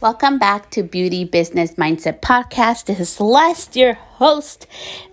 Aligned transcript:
Welcome 0.00 0.38
back 0.38 0.70
to 0.72 0.82
Beauty 0.82 1.24
Business 1.24 1.74
Mindset 1.74 2.20
Podcast. 2.20 2.86
This 2.86 3.00
is 3.00 3.08
Celeste, 3.08 3.76
your 3.76 3.94
host, 3.94 4.66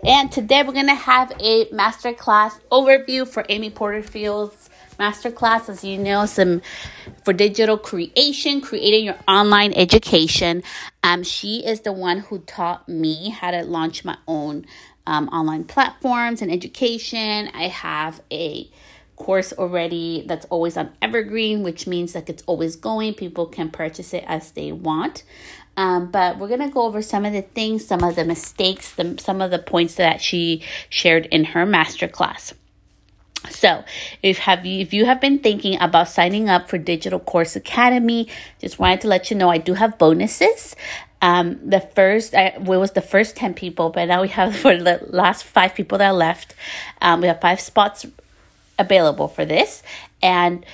and 0.04 0.30
today 0.32 0.64
we're 0.64 0.74
going 0.74 0.88
to 0.88 0.96
have 0.96 1.32
a 1.40 1.66
masterclass 1.68 2.60
overview 2.72 3.28
for 3.28 3.46
Amy 3.48 3.70
Porterfield's 3.70 4.70
masterclass. 5.00 5.70
As 5.70 5.84
you 5.84 5.98
know, 5.98 6.26
some 6.26 6.62
for 7.24 7.32
digital 7.32 7.78
creation, 7.78 8.60
creating 8.60 9.06
your 9.06 9.18
online 9.28 9.72
education. 9.74 10.64
Um, 11.04 11.24
she 11.24 11.66
is 11.66 11.82
the 11.82 11.94
one 11.94 12.20
who 12.20 12.40
taught 12.40 12.90
me 12.90 13.30
how 13.30 13.52
to 13.52 13.64
launch 13.64 14.04
my 14.04 14.18
own 14.28 14.66
um, 15.06 15.30
online 15.30 15.64
platforms 15.64 16.42
and 16.42 16.52
education. 16.52 17.50
I 17.54 17.68
have 17.68 18.22
a 18.32 18.70
course 19.22 19.54
already 19.54 20.24
that's 20.28 20.46
always 20.46 20.78
on 20.78 20.92
evergreen, 21.02 21.64
which 21.64 21.86
means 21.86 22.16
like 22.16 22.30
it's 22.30 22.44
always 22.48 22.76
going. 22.76 23.14
People 23.14 23.46
can 23.46 23.70
purchase 23.70 24.14
it 24.14 24.24
as 24.28 24.52
they 24.52 24.72
want. 24.72 25.24
Um, 25.78 26.12
but 26.12 26.38
we're 26.38 26.50
gonna 26.50 26.70
go 26.70 26.84
over 26.84 27.02
some 27.02 27.24
of 27.24 27.34
the 27.34 27.44
things, 27.44 27.86
some 27.86 28.04
of 28.04 28.16
the 28.16 28.26
mistakes, 28.26 28.94
the, 28.94 29.18
some 29.20 29.42
of 29.42 29.52
the 29.52 29.60
points 29.60 29.96
that 29.96 30.22
she 30.22 30.64
shared 30.90 31.28
in 31.28 31.46
her 31.46 31.66
masterclass. 31.66 32.54
So, 33.50 33.84
if 34.22 34.40
have 34.40 34.66
you 34.66 34.82
if 34.82 34.94
you 34.94 35.06
have 35.06 35.22
been 35.22 35.40
thinking 35.40 35.80
about 35.80 36.10
signing 36.10 36.50
up 36.50 36.70
for 36.70 36.78
Digital 36.78 37.20
Course 37.20 37.56
Academy, 37.56 38.28
just 38.60 38.80
wanted 38.80 39.02
to 39.02 39.08
let 39.08 39.32
you 39.32 39.38
know 39.38 39.50
I 39.50 39.58
do 39.58 39.74
have 39.74 39.98
bonuses. 39.98 40.76
Um, 41.24 41.60
the 41.64 41.80
first, 41.80 42.34
I, 42.34 42.56
well, 42.60 42.80
it 42.80 42.82
was 42.82 42.92
the 42.92 43.02
first 43.02 43.36
10 43.36 43.54
people, 43.54 43.92
but 43.92 44.06
now 44.06 44.24
we 44.24 44.30
have 44.30 44.56
for 44.64 44.76
the 44.76 45.00
last 45.08 45.44
five 45.44 45.76
people 45.76 46.00
that 46.00 46.16
left, 46.16 46.56
um, 47.00 47.22
we 47.22 47.28
have 47.28 47.40
five 47.40 47.60
spots 47.62 48.06
available 48.82 49.28
for 49.28 49.46
this. 49.46 49.84
And 50.22 50.66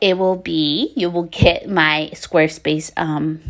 it 0.00 0.16
will 0.16 0.36
be, 0.36 0.92
you 0.96 1.10
will 1.10 1.24
get 1.24 1.68
my 1.68 2.10
Squarespace 2.12 2.92
um, 2.96 3.40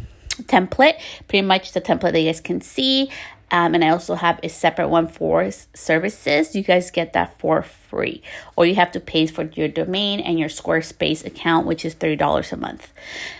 template, 0.42 1.00
pretty 1.28 1.46
much 1.46 1.72
the 1.72 1.80
template 1.80 2.12
that 2.12 2.20
you 2.20 2.26
guys 2.26 2.40
can 2.40 2.60
see. 2.60 3.10
Um, 3.50 3.74
and 3.74 3.82
I 3.82 3.88
also 3.88 4.14
have 4.14 4.38
a 4.42 4.48
separate 4.48 4.88
one 4.88 5.08
for 5.08 5.50
services. 5.72 6.54
You 6.54 6.62
guys 6.62 6.90
get 6.90 7.14
that 7.14 7.38
for 7.38 7.62
free. 7.62 8.22
Or 8.56 8.66
you 8.66 8.74
have 8.74 8.92
to 8.92 9.00
pay 9.00 9.26
for 9.26 9.44
your 9.54 9.68
domain 9.68 10.20
and 10.20 10.38
your 10.38 10.50
Squarespace 10.50 11.24
account, 11.24 11.66
which 11.66 11.84
is 11.84 11.94
$30 11.94 12.52
a 12.52 12.56
month. 12.56 12.92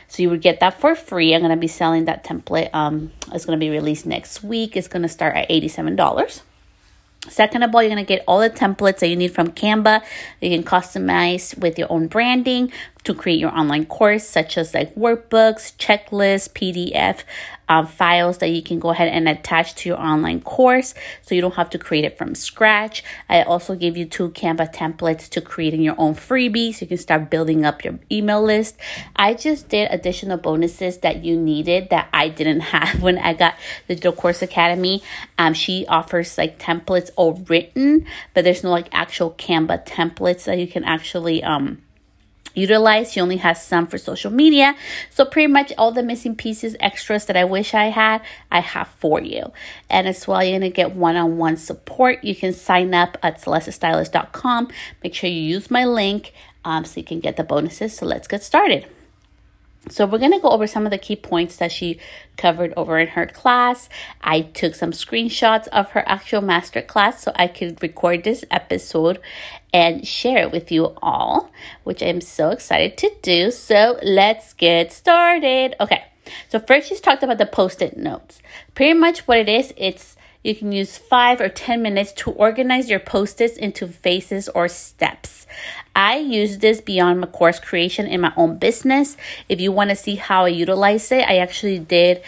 So 0.06 0.22
you 0.22 0.30
would 0.30 0.40
get 0.40 0.60
that 0.60 0.80
for 0.80 0.94
free. 0.94 1.34
I'm 1.34 1.42
to 1.50 1.56
be 1.56 1.68
selling 1.68 2.06
that 2.06 2.24
template. 2.24 2.74
Um, 2.74 3.12
it's 3.32 3.44
to 3.58 3.62
be 3.62 3.70
released 3.70 4.06
next 4.06 4.42
week. 4.42 4.76
It's 4.76 4.88
to 5.02 5.08
start 5.08 5.36
at 5.36 5.48
$87. 5.50 6.40
Second 7.30 7.62
of 7.62 7.74
all, 7.74 7.82
you're 7.82 7.90
going 7.90 8.04
to 8.04 8.08
get 8.08 8.24
all 8.26 8.40
the 8.40 8.50
templates 8.50 8.98
that 8.98 9.08
you 9.08 9.16
need 9.16 9.32
from 9.32 9.52
Canva. 9.52 10.02
You 10.40 10.50
can 10.50 10.64
customize 10.64 11.56
with 11.58 11.78
your 11.78 11.90
own 11.90 12.06
branding 12.08 12.72
to 13.08 13.14
create 13.14 13.40
your 13.40 13.56
online 13.56 13.86
course, 13.86 14.28
such 14.28 14.58
as 14.58 14.74
like 14.74 14.94
workbooks, 14.94 15.74
checklists, 15.76 16.48
PDF 16.50 17.24
um, 17.68 17.86
files 17.86 18.38
that 18.38 18.48
you 18.48 18.62
can 18.62 18.78
go 18.78 18.90
ahead 18.90 19.08
and 19.08 19.28
attach 19.28 19.74
to 19.76 19.88
your 19.88 20.00
online 20.00 20.40
course 20.40 20.94
so 21.22 21.34
you 21.34 21.40
don't 21.40 21.54
have 21.54 21.70
to 21.70 21.78
create 21.78 22.04
it 22.04 22.16
from 22.16 22.34
scratch. 22.34 23.02
I 23.28 23.42
also 23.42 23.74
give 23.74 23.96
you 23.96 24.06
two 24.06 24.30
Canva 24.30 24.74
templates 24.74 25.28
to 25.30 25.40
creating 25.40 25.82
your 25.82 25.94
own 25.98 26.14
freebies. 26.14 26.76
So 26.76 26.80
you 26.82 26.88
can 26.88 26.98
start 26.98 27.30
building 27.30 27.64
up 27.64 27.84
your 27.84 27.98
email 28.10 28.42
list. 28.42 28.76
I 29.16 29.34
just 29.34 29.68
did 29.68 29.90
additional 29.90 30.38
bonuses 30.38 30.98
that 30.98 31.24
you 31.24 31.36
needed 31.36 31.90
that 31.90 32.08
I 32.12 32.28
didn't 32.28 32.60
have 32.72 33.02
when 33.02 33.18
I 33.18 33.34
got 33.34 33.54
Digital 33.86 34.12
Course 34.12 34.42
Academy. 34.42 35.02
Um, 35.38 35.54
she 35.54 35.86
offers 35.86 36.36
like 36.38 36.58
templates 36.58 37.10
all 37.16 37.34
written, 37.48 38.06
but 38.34 38.44
there's 38.44 38.64
no 38.64 38.70
like 38.70 38.88
actual 38.92 39.30
Canva 39.32 39.86
templates 39.86 40.44
that 40.44 40.58
you 40.58 40.66
can 40.66 40.84
actually 40.84 41.42
um 41.42 41.82
utilize. 42.58 43.12
She 43.12 43.20
only 43.20 43.38
has 43.38 43.62
some 43.62 43.86
for 43.86 43.98
social 43.98 44.30
media. 44.30 44.74
So 45.10 45.24
pretty 45.24 45.46
much 45.46 45.72
all 45.78 45.92
the 45.92 46.02
missing 46.02 46.36
pieces, 46.36 46.76
extras 46.80 47.24
that 47.26 47.36
I 47.36 47.44
wish 47.44 47.74
I 47.74 47.86
had, 47.86 48.22
I 48.50 48.60
have 48.60 48.88
for 48.98 49.20
you. 49.20 49.52
And 49.88 50.06
as 50.08 50.26
well, 50.26 50.42
you're 50.42 50.60
to 50.60 50.70
get 50.70 50.94
one-on-one 50.94 51.56
support. 51.56 52.22
You 52.24 52.34
can 52.34 52.52
sign 52.52 52.94
up 52.94 53.16
at 53.22 53.40
celestestylist.com. 53.40 54.68
Make 55.02 55.14
sure 55.14 55.30
you 55.30 55.40
use 55.40 55.70
my 55.70 55.84
link 55.84 56.32
um, 56.64 56.84
so 56.84 57.00
you 57.00 57.04
can 57.04 57.20
get 57.20 57.36
the 57.36 57.44
bonuses. 57.44 57.96
So 57.96 58.06
let's 58.06 58.28
get 58.28 58.42
started. 58.42 58.86
So 59.90 60.06
we're 60.06 60.18
going 60.18 60.32
to 60.32 60.38
go 60.38 60.50
over 60.50 60.66
some 60.66 60.84
of 60.84 60.90
the 60.90 60.98
key 60.98 61.16
points 61.16 61.56
that 61.56 61.72
she 61.72 61.98
covered 62.36 62.72
over 62.76 62.98
in 62.98 63.08
her 63.08 63.26
class. 63.26 63.88
I 64.20 64.42
took 64.42 64.74
some 64.74 64.92
screenshots 64.92 65.68
of 65.68 65.90
her 65.90 66.02
actual 66.06 66.40
master 66.40 66.82
class 66.82 67.22
so 67.22 67.32
I 67.34 67.48
could 67.48 67.82
record 67.82 68.24
this 68.24 68.44
episode 68.50 69.20
and 69.72 70.06
share 70.06 70.38
it 70.38 70.52
with 70.52 70.70
you 70.70 70.96
all, 71.02 71.50
which 71.84 72.02
I'm 72.02 72.20
so 72.20 72.50
excited 72.50 72.96
to 72.98 73.12
do. 73.22 73.50
So 73.50 73.98
let's 74.02 74.52
get 74.54 74.92
started. 74.92 75.74
Okay. 75.80 76.04
So 76.48 76.58
first 76.58 76.88
she's 76.88 77.00
talked 77.00 77.22
about 77.22 77.38
the 77.38 77.46
post-it 77.46 77.96
notes. 77.96 78.42
Pretty 78.74 78.92
much 78.92 79.20
what 79.26 79.38
it 79.38 79.48
is, 79.48 79.72
it's 79.76 80.16
you 80.48 80.54
can 80.54 80.72
use 80.72 80.96
five 80.96 81.40
or 81.40 81.50
10 81.50 81.82
minutes 81.82 82.12
to 82.12 82.30
organize 82.30 82.88
your 82.88 82.98
post 82.98 83.40
its 83.40 83.56
into 83.58 83.86
phases 83.86 84.48
or 84.48 84.66
steps. 84.66 85.46
I 85.94 86.16
use 86.16 86.58
this 86.58 86.80
beyond 86.80 87.20
my 87.20 87.26
course 87.26 87.60
creation 87.60 88.06
in 88.06 88.22
my 88.22 88.32
own 88.36 88.58
business. 88.58 89.16
If 89.48 89.60
you 89.60 89.72
want 89.72 89.90
to 89.90 89.96
see 89.96 90.16
how 90.16 90.46
I 90.46 90.48
utilize 90.48 91.12
it, 91.12 91.28
I 91.28 91.36
actually 91.36 91.78
did 91.78 92.22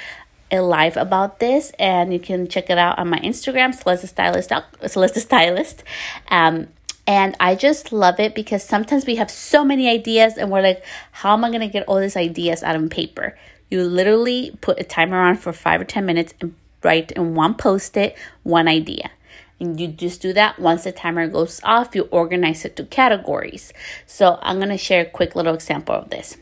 a 0.50 0.60
live 0.60 0.96
about 0.96 1.38
this 1.38 1.72
and 1.78 2.12
you 2.12 2.20
can 2.20 2.46
check 2.46 2.68
it 2.68 2.76
out 2.76 2.98
on 2.98 3.08
my 3.08 3.18
Instagram, 3.20 3.74
Celeste 3.74 4.08
Stylist. 4.08 4.52
Celeste 4.86 5.20
Stylist. 5.20 5.82
Um, 6.28 6.68
and 7.06 7.34
I 7.40 7.54
just 7.54 7.90
love 7.90 8.20
it 8.20 8.34
because 8.34 8.62
sometimes 8.62 9.06
we 9.06 9.16
have 9.16 9.30
so 9.30 9.64
many 9.64 9.88
ideas 9.88 10.36
and 10.36 10.50
we're 10.50 10.62
like, 10.62 10.84
how 11.12 11.32
am 11.32 11.44
I 11.44 11.48
going 11.48 11.60
to 11.60 11.68
get 11.68 11.86
all 11.88 12.00
these 12.00 12.16
ideas 12.16 12.62
out 12.62 12.76
of 12.76 12.90
paper? 12.90 13.36
You 13.70 13.82
literally 13.82 14.56
put 14.60 14.78
a 14.78 14.84
timer 14.84 15.20
on 15.20 15.36
for 15.36 15.52
five 15.52 15.80
or 15.80 15.84
10 15.84 16.04
minutes 16.04 16.34
and 16.40 16.54
write 16.82 17.12
in 17.12 17.34
one 17.34 17.54
post 17.54 17.96
it 17.96 18.16
one 18.42 18.68
idea. 18.68 19.10
And 19.58 19.78
you 19.78 19.88
just 19.88 20.22
do 20.22 20.32
that 20.32 20.58
once 20.58 20.84
the 20.84 20.92
timer 20.92 21.28
goes 21.28 21.60
off, 21.64 21.94
you 21.94 22.04
organize 22.10 22.64
it 22.64 22.76
to 22.76 22.84
categories. 22.84 23.72
So 24.06 24.38
I'm 24.40 24.58
to 24.60 24.78
share 24.78 25.02
a 25.02 25.10
quick 25.10 25.36
little 25.36 25.54
example 25.54 25.94
of 25.94 26.08
this. 26.08 26.38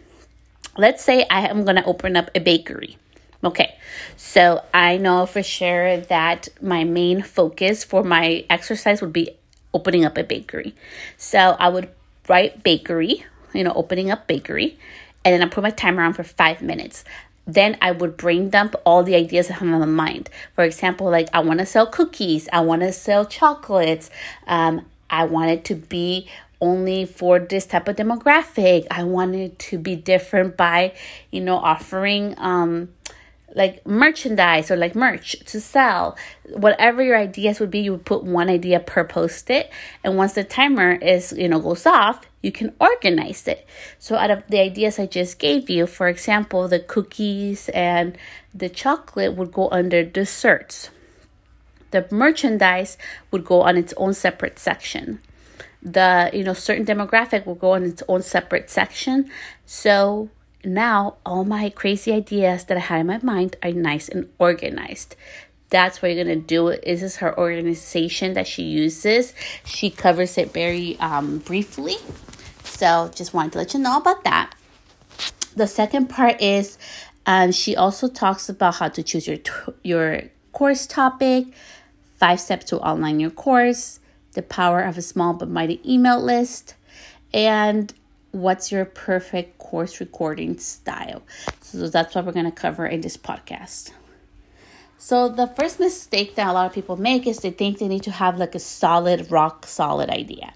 Let's 0.76 1.02
say 1.02 1.26
I 1.28 1.48
am 1.48 1.64
to 1.66 1.84
open 1.84 2.16
up 2.16 2.30
a 2.34 2.40
bakery. 2.40 2.96
Okay, 3.42 3.76
so 4.16 4.64
I 4.74 4.96
know 4.96 5.24
for 5.26 5.42
sure 5.42 5.98
that 5.98 6.48
my 6.60 6.84
main 6.84 7.22
focus 7.22 7.84
for 7.84 8.02
my 8.02 8.44
exercise 8.50 9.00
would 9.00 9.12
be 9.12 9.30
opening 9.72 10.04
up 10.04 10.18
a 10.18 10.24
bakery. 10.24 10.74
So 11.16 11.38
I 11.38 11.68
would 11.68 11.88
write 12.28 12.62
bakery, 12.62 13.24
you 13.52 13.62
know, 13.62 13.72
opening 13.74 14.10
up 14.10 14.26
bakery, 14.26 14.78
and 15.24 15.34
then 15.34 15.42
I 15.42 15.50
put 15.50 15.62
my 15.62 15.70
timer 15.70 16.02
on 16.02 16.14
for 16.14 16.24
five 16.24 16.62
minutes 16.62 17.04
then 17.48 17.78
I 17.80 17.90
would 17.90 18.16
brain 18.16 18.50
dump 18.50 18.76
all 18.84 19.02
the 19.02 19.16
ideas 19.16 19.50
I 19.50 19.54
have 19.54 19.62
in 19.62 19.70
my 19.70 19.86
mind. 19.86 20.28
For 20.54 20.62
example, 20.62 21.10
like 21.10 21.28
I 21.32 21.40
want 21.40 21.60
to 21.60 21.66
sell 21.66 21.86
cookies, 21.86 22.48
I 22.52 22.60
want 22.60 22.82
to 22.82 22.92
sell 22.92 23.24
chocolates, 23.24 24.10
um, 24.46 24.84
I 25.10 25.24
want 25.24 25.50
it 25.50 25.64
to 25.64 25.74
be 25.74 26.28
only 26.60 27.06
for 27.06 27.38
this 27.38 27.66
type 27.66 27.88
of 27.88 27.96
demographic. 27.96 28.86
I 28.90 29.04
want 29.04 29.34
it 29.34 29.58
to 29.60 29.78
be 29.78 29.96
different 29.96 30.56
by, 30.56 30.94
you 31.30 31.40
know, 31.40 31.56
offering 31.56 32.34
um, 32.36 32.90
like 33.54 33.86
merchandise 33.86 34.70
or 34.70 34.76
like 34.76 34.94
merch 34.94 35.36
to 35.46 35.60
sell. 35.60 36.16
Whatever 36.50 37.02
your 37.02 37.16
ideas 37.16 37.60
would 37.60 37.70
be, 37.70 37.80
you 37.80 37.92
would 37.92 38.04
put 38.04 38.24
one 38.24 38.48
idea 38.48 38.80
per 38.80 39.04
post 39.04 39.50
it. 39.50 39.70
And 40.04 40.16
once 40.16 40.34
the 40.34 40.44
timer 40.44 40.92
is, 40.92 41.32
you 41.32 41.48
know, 41.48 41.60
goes 41.60 41.86
off, 41.86 42.27
you 42.42 42.52
can 42.52 42.74
organize 42.80 43.48
it. 43.48 43.66
So 43.98 44.16
out 44.16 44.30
of 44.30 44.42
the 44.48 44.60
ideas 44.60 44.98
I 44.98 45.06
just 45.06 45.38
gave 45.38 45.68
you, 45.68 45.86
for 45.86 46.08
example, 46.08 46.68
the 46.68 46.78
cookies 46.78 47.68
and 47.70 48.16
the 48.54 48.68
chocolate 48.68 49.34
would 49.34 49.52
go 49.52 49.68
under 49.70 50.04
desserts. 50.04 50.90
The 51.90 52.06
merchandise 52.10 52.98
would 53.30 53.44
go 53.44 53.62
on 53.62 53.76
its 53.76 53.94
own 53.96 54.14
separate 54.14 54.58
section. 54.58 55.20
The, 55.82 56.30
you 56.32 56.44
know, 56.44 56.52
certain 56.52 56.84
demographic 56.84 57.46
will 57.46 57.54
go 57.54 57.72
on 57.72 57.84
its 57.84 58.02
own 58.08 58.22
separate 58.22 58.68
section. 58.68 59.30
So 59.64 60.28
now 60.64 61.16
all 61.24 61.44
my 61.44 61.70
crazy 61.70 62.12
ideas 62.12 62.64
that 62.64 62.76
I 62.76 62.80
had 62.80 63.00
in 63.00 63.06
my 63.06 63.20
mind 63.22 63.56
are 63.62 63.72
nice 63.72 64.08
and 64.08 64.28
organized. 64.38 65.16
That's 65.70 66.00
what 66.00 66.12
you're 66.12 66.24
gonna 66.24 66.36
do. 66.36 66.70
This 66.84 67.02
is 67.02 67.16
her 67.16 67.38
organization 67.38 68.34
that 68.34 68.46
she 68.46 68.62
uses. 68.62 69.34
She 69.64 69.90
covers 69.90 70.38
it 70.38 70.52
very 70.52 70.98
um, 70.98 71.38
briefly. 71.38 71.96
So 72.64 73.10
just 73.14 73.34
wanted 73.34 73.52
to 73.52 73.58
let 73.58 73.74
you 73.74 73.80
know 73.80 73.98
about 73.98 74.24
that. 74.24 74.54
The 75.56 75.66
second 75.66 76.06
part 76.08 76.40
is 76.40 76.78
um, 77.26 77.52
she 77.52 77.76
also 77.76 78.08
talks 78.08 78.48
about 78.48 78.76
how 78.76 78.88
to 78.88 79.02
choose 79.02 79.26
your 79.26 79.38
your 79.82 80.22
course 80.52 80.86
topic, 80.86 81.46
five 82.16 82.40
steps 82.40 82.66
to 82.66 82.78
online 82.78 83.20
your 83.20 83.30
course, 83.30 84.00
the 84.32 84.42
power 84.42 84.80
of 84.80 84.96
a 84.96 85.02
small 85.02 85.34
but 85.34 85.48
mighty 85.48 85.80
email 85.84 86.20
list, 86.22 86.74
and 87.34 87.92
what's 88.30 88.72
your 88.72 88.84
perfect 88.84 89.58
course 89.58 90.00
recording 90.00 90.58
style. 90.58 91.22
So 91.60 91.88
that's 91.88 92.14
what 92.14 92.24
we're 92.24 92.32
to 92.32 92.50
cover 92.50 92.86
in 92.86 93.02
this 93.02 93.16
podcast. 93.16 93.90
So 94.98 95.28
the 95.28 95.46
first 95.46 95.78
mistake 95.78 96.34
that 96.34 96.48
a 96.48 96.52
lot 96.52 96.66
of 96.66 96.72
people 96.72 96.96
make 96.96 97.26
is 97.26 97.38
they 97.38 97.50
think 97.50 97.78
they 97.78 97.88
need 97.88 98.02
to 98.02 98.10
have 98.10 98.36
like 98.36 98.54
a 98.54 98.58
solid, 98.58 99.30
rock 99.30 99.66
solid 99.66 100.10
idea. 100.10 100.52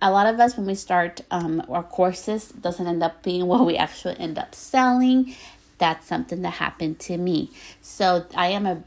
A 0.00 0.10
lot 0.10 0.26
of 0.26 0.40
us, 0.40 0.56
when 0.56 0.66
we 0.66 0.74
start 0.74 1.20
um, 1.30 1.62
our 1.68 1.84
courses, 1.84 2.48
doesn't 2.48 2.86
end 2.86 3.04
up 3.04 3.22
being 3.22 3.46
what 3.46 3.64
we 3.64 3.76
actually 3.76 4.18
end 4.18 4.36
up 4.36 4.54
selling. 4.54 5.34
that's 5.78 6.06
something 6.06 6.42
that 6.42 6.54
happened 6.54 6.98
to 7.00 7.16
me. 7.16 7.50
So 7.80 8.26
I 8.34 8.48
am 8.48 8.66
a 8.66 8.82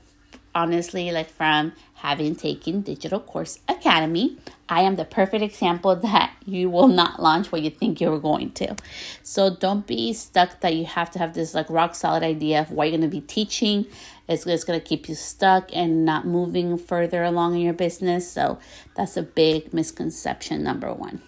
honestly 0.54 1.12
like 1.12 1.30
from 1.30 1.74
having 1.96 2.36
taken 2.36 2.82
Digital 2.82 3.20
Course 3.20 3.60
Academy, 3.68 4.38
I 4.70 4.82
am 4.82 4.96
the 4.96 5.06
perfect 5.06 5.44
example 5.44 5.96
that 6.10 6.34
you 6.46 6.70
will 6.70 6.88
not 6.88 7.22
launch 7.22 7.52
what 7.52 7.62
you 7.62 7.70
think 7.70 8.00
you're 8.00 8.20
going 8.20 8.52
to. 8.54 8.76
So 9.24 9.56
don't 9.56 9.86
be 9.86 10.14
stuck 10.14 10.62
that 10.62 10.76
you 10.76 10.86
have 10.86 11.12
to 11.12 11.20
have 11.20 11.34
this 11.34 11.54
like 11.54 11.70
rock 11.70 11.96
solid 11.96 12.24
idea 12.24 12.62
of 12.62 12.72
what 12.72 12.86
you're 12.90 12.98
going 12.98 13.10
to 13.10 13.16
be 13.16 13.22
teaching. 13.22 13.86
It's, 14.28 14.46
it's 14.46 14.64
going 14.64 14.80
to 14.80 14.86
keep 14.86 15.08
you 15.08 15.16
stuck 15.16 15.70
and 15.74 16.04
not 16.06 16.26
moving 16.26 16.78
further 16.78 17.24
along 17.24 17.56
in 17.56 17.62
your 17.62 17.74
business. 17.74 18.30
So 18.30 18.60
that's 18.96 19.18
a 19.18 19.22
big 19.22 19.74
misconception, 19.74 20.64
number 20.64 20.94
one. 20.94 21.22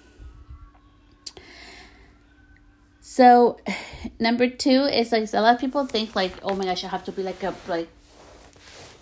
So, 3.02 3.58
number 4.20 4.50
two 4.50 4.84
is 4.84 5.12
like 5.12 5.32
a 5.34 5.42
lot 5.42 5.56
of 5.56 5.62
people 5.62 5.86
think 5.86 6.16
like, 6.16 6.34
oh 6.44 6.56
my 6.56 6.66
gosh, 6.66 6.84
I 6.84 6.88
have 6.88 7.06
to 7.06 7.12
be 7.12 7.24
like 7.24 7.44
a 7.44 7.56
like 7.68 7.90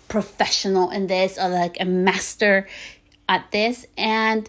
professional 0.08 0.90
in 0.90 1.06
this 1.06 1.38
or 1.38 1.48
like 1.48 1.76
a 1.80 1.84
master 1.84 2.66
at 3.28 3.50
this 3.50 3.86
and 3.96 4.48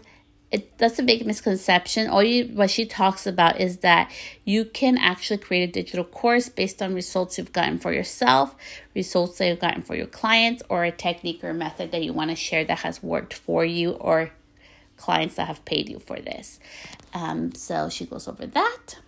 it 0.50 0.78
that's 0.78 0.98
a 0.98 1.02
big 1.02 1.26
misconception. 1.26 2.08
All 2.08 2.22
you 2.22 2.46
what 2.46 2.70
she 2.70 2.86
talks 2.86 3.26
about 3.26 3.60
is 3.60 3.78
that 3.78 4.10
you 4.44 4.64
can 4.64 4.96
actually 4.96 5.38
create 5.38 5.68
a 5.68 5.72
digital 5.72 6.04
course 6.04 6.48
based 6.48 6.80
on 6.80 6.94
results 6.94 7.36
you've 7.36 7.52
gotten 7.52 7.78
for 7.78 7.92
yourself 7.92 8.56
results 8.94 9.38
that 9.38 9.48
you've 9.48 9.60
gotten 9.60 9.82
for 9.82 9.94
your 9.94 10.06
clients 10.06 10.62
or 10.68 10.84
a 10.84 10.90
technique 10.90 11.44
or 11.44 11.54
method 11.54 11.92
that 11.92 12.02
you 12.02 12.12
want 12.12 12.30
to 12.30 12.36
share 12.36 12.64
that 12.64 12.78
has 12.78 13.02
worked 13.02 13.34
for 13.34 13.64
you 13.64 13.92
or 13.92 14.30
clients 14.96 15.36
that 15.36 15.46
have 15.46 15.64
paid 15.64 15.88
you 15.88 15.98
for 15.98 16.18
this. 16.18 16.58
Um, 17.14 17.54
so 17.54 17.88
she 17.88 18.04
goes 18.04 18.26
over 18.26 18.46
that. 18.46 18.98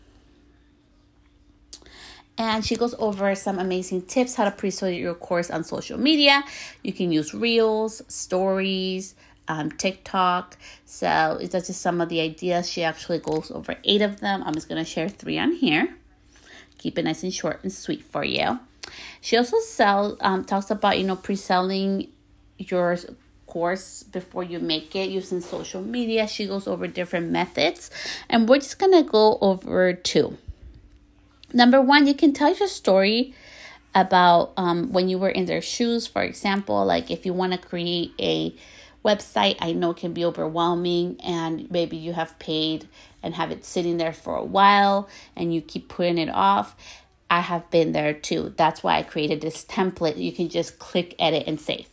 And 2.38 2.64
she 2.64 2.76
goes 2.76 2.94
over 2.98 3.34
some 3.34 3.58
amazing 3.58 4.02
tips 4.02 4.36
how 4.36 4.44
to 4.44 4.50
pre-sell 4.50 4.88
your 4.88 5.14
course 5.14 5.50
on 5.50 5.62
social 5.62 5.98
media. 5.98 6.42
You 6.82 6.92
can 6.94 7.12
use 7.12 7.34
Reels, 7.34 8.00
Stories, 8.08 9.14
um, 9.50 9.72
TikTok. 9.72 10.56
So 10.84 11.38
that's 11.42 11.66
just 11.66 11.80
some 11.80 12.00
of 12.00 12.08
the 12.08 12.20
ideas. 12.20 12.70
She 12.70 12.84
actually 12.84 13.18
goes 13.18 13.50
over 13.50 13.74
eight 13.82 14.00
of 14.00 14.20
them. 14.20 14.42
I'm 14.46 14.54
just 14.54 14.68
gonna 14.68 14.84
share 14.84 15.08
three 15.08 15.38
on 15.38 15.52
here. 15.52 15.96
Keep 16.78 16.98
it 16.98 17.04
nice 17.04 17.24
and 17.24 17.34
short 17.34 17.58
and 17.64 17.72
sweet 17.72 18.04
for 18.04 18.24
you. 18.24 18.60
She 19.20 19.36
also 19.36 19.58
sell 19.58 20.16
um, 20.20 20.44
talks 20.44 20.70
about 20.70 20.98
you 20.98 21.04
know 21.04 21.16
pre-selling 21.16 22.08
your 22.58 22.96
course 23.46 24.04
before 24.04 24.44
you 24.44 24.60
make 24.60 24.94
it 24.94 25.10
using 25.10 25.40
social 25.40 25.82
media. 25.82 26.28
She 26.28 26.46
goes 26.46 26.68
over 26.68 26.86
different 26.86 27.30
methods, 27.30 27.90
and 28.28 28.48
we're 28.48 28.58
just 28.58 28.78
gonna 28.78 29.02
go 29.02 29.36
over 29.40 29.92
two. 29.92 30.38
Number 31.52 31.80
one, 31.80 32.06
you 32.06 32.14
can 32.14 32.32
tell 32.32 32.54
your 32.54 32.68
story 32.68 33.34
about 33.96 34.52
um, 34.56 34.92
when 34.92 35.08
you 35.08 35.18
were 35.18 35.28
in 35.28 35.46
their 35.46 35.60
shoes. 35.60 36.06
For 36.06 36.22
example, 36.22 36.84
like 36.84 37.10
if 37.10 37.26
you 37.26 37.32
want 37.32 37.52
to 37.52 37.58
create 37.58 38.12
a 38.20 38.54
website, 39.04 39.56
I 39.60 39.72
know 39.72 39.94
can 39.94 40.12
be 40.12 40.24
overwhelming, 40.24 41.20
and 41.22 41.70
maybe 41.70 41.96
you 41.96 42.12
have 42.12 42.38
paid 42.38 42.88
and 43.22 43.34
have 43.34 43.50
it 43.50 43.64
sitting 43.64 43.96
there 43.96 44.12
for 44.12 44.36
a 44.36 44.44
while 44.44 45.08
and 45.36 45.54
you 45.54 45.60
keep 45.60 45.88
putting 45.88 46.18
it 46.18 46.30
off. 46.30 46.76
I 47.28 47.40
have 47.40 47.70
been 47.70 47.92
there 47.92 48.12
too. 48.12 48.54
That's 48.56 48.82
why 48.82 48.98
I 48.98 49.02
created 49.02 49.40
this 49.40 49.64
template. 49.64 50.16
You 50.16 50.32
can 50.32 50.48
just 50.48 50.78
click 50.78 51.14
edit 51.18 51.44
and 51.46 51.60
save. 51.60 51.86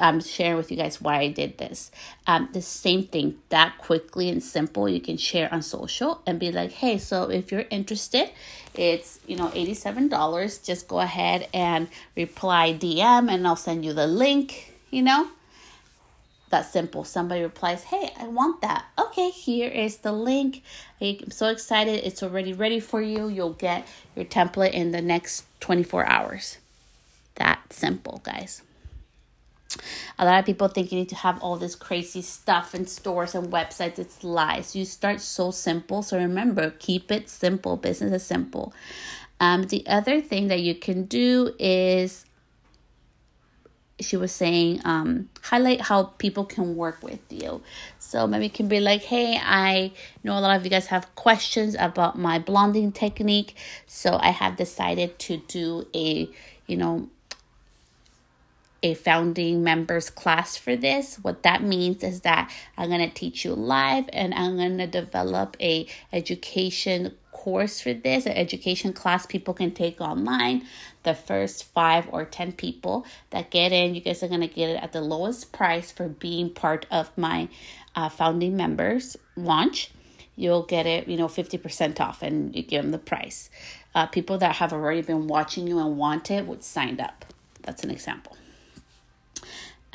I'm 0.00 0.20
sharing 0.20 0.56
with 0.56 0.72
you 0.72 0.76
guys 0.76 1.00
why 1.00 1.20
I 1.20 1.28
did 1.28 1.58
this. 1.58 1.92
Um, 2.26 2.48
the 2.52 2.62
same 2.62 3.04
thing 3.04 3.38
that 3.50 3.78
quickly 3.78 4.28
and 4.28 4.42
simple 4.42 4.88
you 4.88 5.00
can 5.00 5.16
share 5.16 5.52
on 5.54 5.62
social 5.62 6.20
and 6.26 6.40
be 6.40 6.50
like, 6.50 6.72
hey, 6.72 6.98
so 6.98 7.30
if 7.30 7.52
you're 7.52 7.66
interested, 7.70 8.30
it's 8.74 9.20
you 9.28 9.36
know 9.36 9.48
$87. 9.50 10.64
Just 10.64 10.88
go 10.88 10.98
ahead 10.98 11.48
and 11.54 11.86
reply 12.16 12.74
DM 12.74 13.32
and 13.32 13.46
I'll 13.46 13.54
send 13.54 13.84
you 13.84 13.92
the 13.92 14.08
link, 14.08 14.74
you 14.90 15.02
know. 15.02 15.28
That 16.54 16.70
simple. 16.70 17.02
Somebody 17.02 17.42
replies, 17.42 17.82
Hey, 17.82 18.12
I 18.16 18.28
want 18.28 18.60
that. 18.60 18.84
Okay, 18.96 19.30
here 19.30 19.68
is 19.68 19.96
the 19.96 20.12
link. 20.12 20.62
I'm 21.00 21.32
so 21.32 21.48
excited. 21.48 22.04
It's 22.04 22.22
already 22.22 22.52
ready 22.52 22.78
for 22.78 23.02
you. 23.02 23.26
You'll 23.26 23.54
get 23.54 23.88
your 24.14 24.24
template 24.24 24.70
in 24.70 24.92
the 24.92 25.02
next 25.02 25.46
24 25.58 26.06
hours. 26.06 26.58
That 27.34 27.72
simple, 27.72 28.20
guys. 28.22 28.62
A 30.16 30.24
lot 30.24 30.38
of 30.38 30.46
people 30.46 30.68
think 30.68 30.92
you 30.92 30.98
need 31.00 31.08
to 31.08 31.16
have 31.16 31.42
all 31.42 31.56
this 31.56 31.74
crazy 31.74 32.22
stuff 32.22 32.72
in 32.72 32.86
stores 32.86 33.34
and 33.34 33.52
websites. 33.52 33.98
It's 33.98 34.22
lies. 34.22 34.76
You 34.76 34.84
start 34.84 35.20
so 35.20 35.50
simple. 35.50 36.04
So 36.04 36.18
remember, 36.18 36.70
keep 36.78 37.10
it 37.10 37.28
simple. 37.28 37.76
Business 37.76 38.12
is 38.12 38.24
simple. 38.24 38.72
Um, 39.40 39.64
the 39.64 39.84
other 39.88 40.20
thing 40.20 40.46
that 40.46 40.60
you 40.60 40.76
can 40.76 41.06
do 41.06 41.52
is 41.58 42.24
she 44.00 44.16
was 44.16 44.32
saying 44.32 44.80
um, 44.84 45.28
highlight 45.42 45.80
how 45.80 46.04
people 46.18 46.44
can 46.44 46.76
work 46.76 47.02
with 47.02 47.20
you 47.30 47.62
so 47.98 48.26
maybe 48.26 48.46
it 48.46 48.54
can 48.54 48.68
be 48.68 48.80
like 48.80 49.02
hey 49.02 49.38
i 49.42 49.92
know 50.22 50.36
a 50.36 50.40
lot 50.40 50.56
of 50.56 50.64
you 50.64 50.70
guys 50.70 50.86
have 50.86 51.14
questions 51.14 51.76
about 51.78 52.18
my 52.18 52.38
blonding 52.38 52.90
technique 52.90 53.54
so 53.86 54.18
i 54.20 54.30
have 54.30 54.56
decided 54.56 55.18
to 55.18 55.36
do 55.48 55.86
a 55.94 56.28
you 56.66 56.76
know 56.76 57.08
a 58.84 58.92
founding 58.92 59.64
members 59.64 60.10
class 60.10 60.58
for 60.58 60.76
this. 60.76 61.16
What 61.22 61.42
that 61.42 61.62
means 61.62 62.04
is 62.04 62.20
that 62.20 62.52
I'm 62.76 62.90
going 62.90 63.00
to 63.00 63.12
teach 63.12 63.42
you 63.42 63.54
live 63.54 64.10
and 64.12 64.34
I'm 64.34 64.58
going 64.58 64.76
to 64.76 64.86
develop 64.86 65.56
a 65.58 65.86
education 66.12 67.14
course 67.32 67.80
for 67.80 67.94
this, 67.94 68.26
an 68.26 68.32
education 68.32 68.92
class 68.92 69.24
people 69.24 69.54
can 69.54 69.70
take 69.70 70.02
online. 70.02 70.66
The 71.04 71.14
first 71.14 71.64
five 71.64 72.08
or 72.10 72.24
10 72.24 72.52
people 72.52 73.06
that 73.30 73.50
get 73.50 73.72
in, 73.72 73.94
you 73.94 74.00
guys 74.00 74.22
are 74.22 74.28
going 74.28 74.40
to 74.40 74.46
get 74.48 74.70
it 74.70 74.82
at 74.82 74.92
the 74.92 75.00
lowest 75.00 75.52
price 75.52 75.92
for 75.92 76.08
being 76.08 76.50
part 76.50 76.86
of 76.90 77.16
my 77.16 77.48
uh, 77.94 78.08
founding 78.08 78.56
members 78.56 79.16
launch. 79.36 79.90
You'll 80.36 80.64
get 80.64 80.86
it, 80.86 81.06
you 81.06 81.16
know, 81.16 81.28
50% 81.28 82.00
off 82.00 82.22
and 82.22 82.54
you 82.54 82.62
give 82.62 82.82
them 82.82 82.90
the 82.90 82.98
price. 82.98 83.50
Uh, 83.94 84.06
people 84.06 84.38
that 84.38 84.56
have 84.56 84.72
already 84.72 85.02
been 85.02 85.28
watching 85.28 85.68
you 85.68 85.78
and 85.78 85.96
want 85.96 86.30
it 86.30 86.46
would 86.46 86.64
sign 86.64 87.00
up. 87.00 87.24
That's 87.62 87.84
an 87.84 87.90
example. 87.90 88.36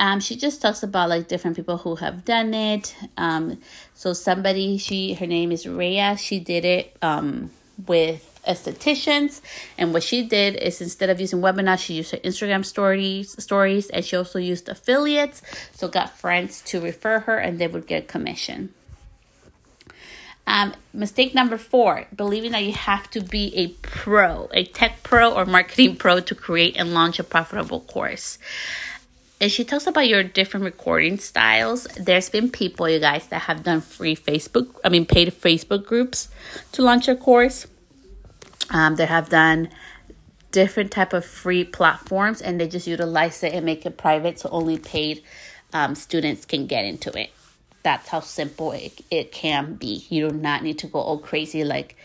Um, 0.00 0.18
she 0.18 0.34
just 0.34 0.62
talks 0.62 0.82
about 0.82 1.10
like 1.10 1.28
different 1.28 1.56
people 1.56 1.76
who 1.76 1.96
have 1.96 2.24
done 2.24 2.54
it. 2.54 2.96
Um, 3.18 3.60
so 3.92 4.14
somebody, 4.14 4.78
she 4.78 5.12
her 5.12 5.26
name 5.26 5.52
is 5.52 5.66
Rhea. 5.66 6.16
She 6.16 6.40
did 6.40 6.64
it 6.64 6.96
um, 7.02 7.50
with 7.86 8.29
estheticians, 8.46 9.40
and 9.78 9.92
what 9.92 10.02
she 10.02 10.22
did 10.22 10.56
is 10.56 10.80
instead 10.80 11.10
of 11.10 11.20
using 11.20 11.40
webinars, 11.40 11.78
she 11.78 11.94
used 11.94 12.12
her 12.12 12.18
Instagram 12.18 12.64
stories, 12.64 13.42
stories, 13.42 13.90
and 13.90 14.04
she 14.04 14.16
also 14.16 14.38
used 14.38 14.68
affiliates. 14.68 15.42
So 15.72 15.88
got 15.88 16.16
friends 16.18 16.62
to 16.62 16.80
refer 16.80 17.20
her, 17.20 17.38
and 17.38 17.58
they 17.58 17.66
would 17.66 17.86
get 17.86 18.04
a 18.04 18.06
commission. 18.06 18.74
Um, 20.46 20.74
mistake 20.92 21.34
number 21.34 21.58
four, 21.58 22.06
believing 22.14 22.52
that 22.52 22.64
you 22.64 22.72
have 22.72 23.08
to 23.10 23.20
be 23.20 23.54
a 23.56 23.68
pro, 23.86 24.48
a 24.52 24.64
tech 24.64 25.02
pro 25.02 25.32
or 25.32 25.44
marketing 25.44 25.96
pro 25.96 26.20
to 26.20 26.34
create 26.34 26.76
and 26.76 26.92
launch 26.92 27.18
a 27.18 27.24
profitable 27.24 27.80
course 27.80 28.38
and 29.40 29.50
she 29.50 29.64
talks 29.64 29.86
about 29.86 30.06
your 30.06 30.22
different 30.22 30.64
recording 30.64 31.18
styles. 31.18 31.84
There's 31.98 32.28
been 32.28 32.50
people, 32.50 32.88
you 32.88 33.00
guys, 33.00 33.26
that 33.28 33.42
have 33.42 33.62
done 33.62 33.80
free 33.80 34.14
Facebook, 34.14 34.68
I 34.84 34.90
mean, 34.90 35.06
paid 35.06 35.28
Facebook 35.32 35.86
groups 35.86 36.28
to 36.72 36.82
launch 36.82 37.08
a 37.08 37.16
course. 37.16 37.66
Um, 38.70 38.96
they 38.96 39.06
have 39.06 39.28
done 39.28 39.68
different 40.52 40.90
type 40.90 41.12
of 41.12 41.24
free 41.24 41.64
platforms, 41.64 42.40
and 42.40 42.60
they 42.60 42.68
just 42.68 42.86
utilize 42.86 43.42
it 43.42 43.52
and 43.52 43.64
make 43.66 43.84
it 43.86 43.96
private, 43.96 44.38
so 44.38 44.48
only 44.50 44.78
paid 44.78 45.22
um, 45.72 45.94
students 45.94 46.44
can 46.44 46.66
get 46.66 46.84
into 46.84 47.16
it. 47.18 47.30
That's 47.82 48.08
how 48.08 48.20
simple 48.20 48.72
it, 48.72 49.00
it 49.10 49.32
can 49.32 49.74
be. 49.74 50.04
You 50.08 50.30
do 50.30 50.36
not 50.36 50.62
need 50.62 50.78
to 50.80 50.86
go 50.86 51.00
all 51.00 51.18
crazy 51.18 51.64
like 51.64 51.96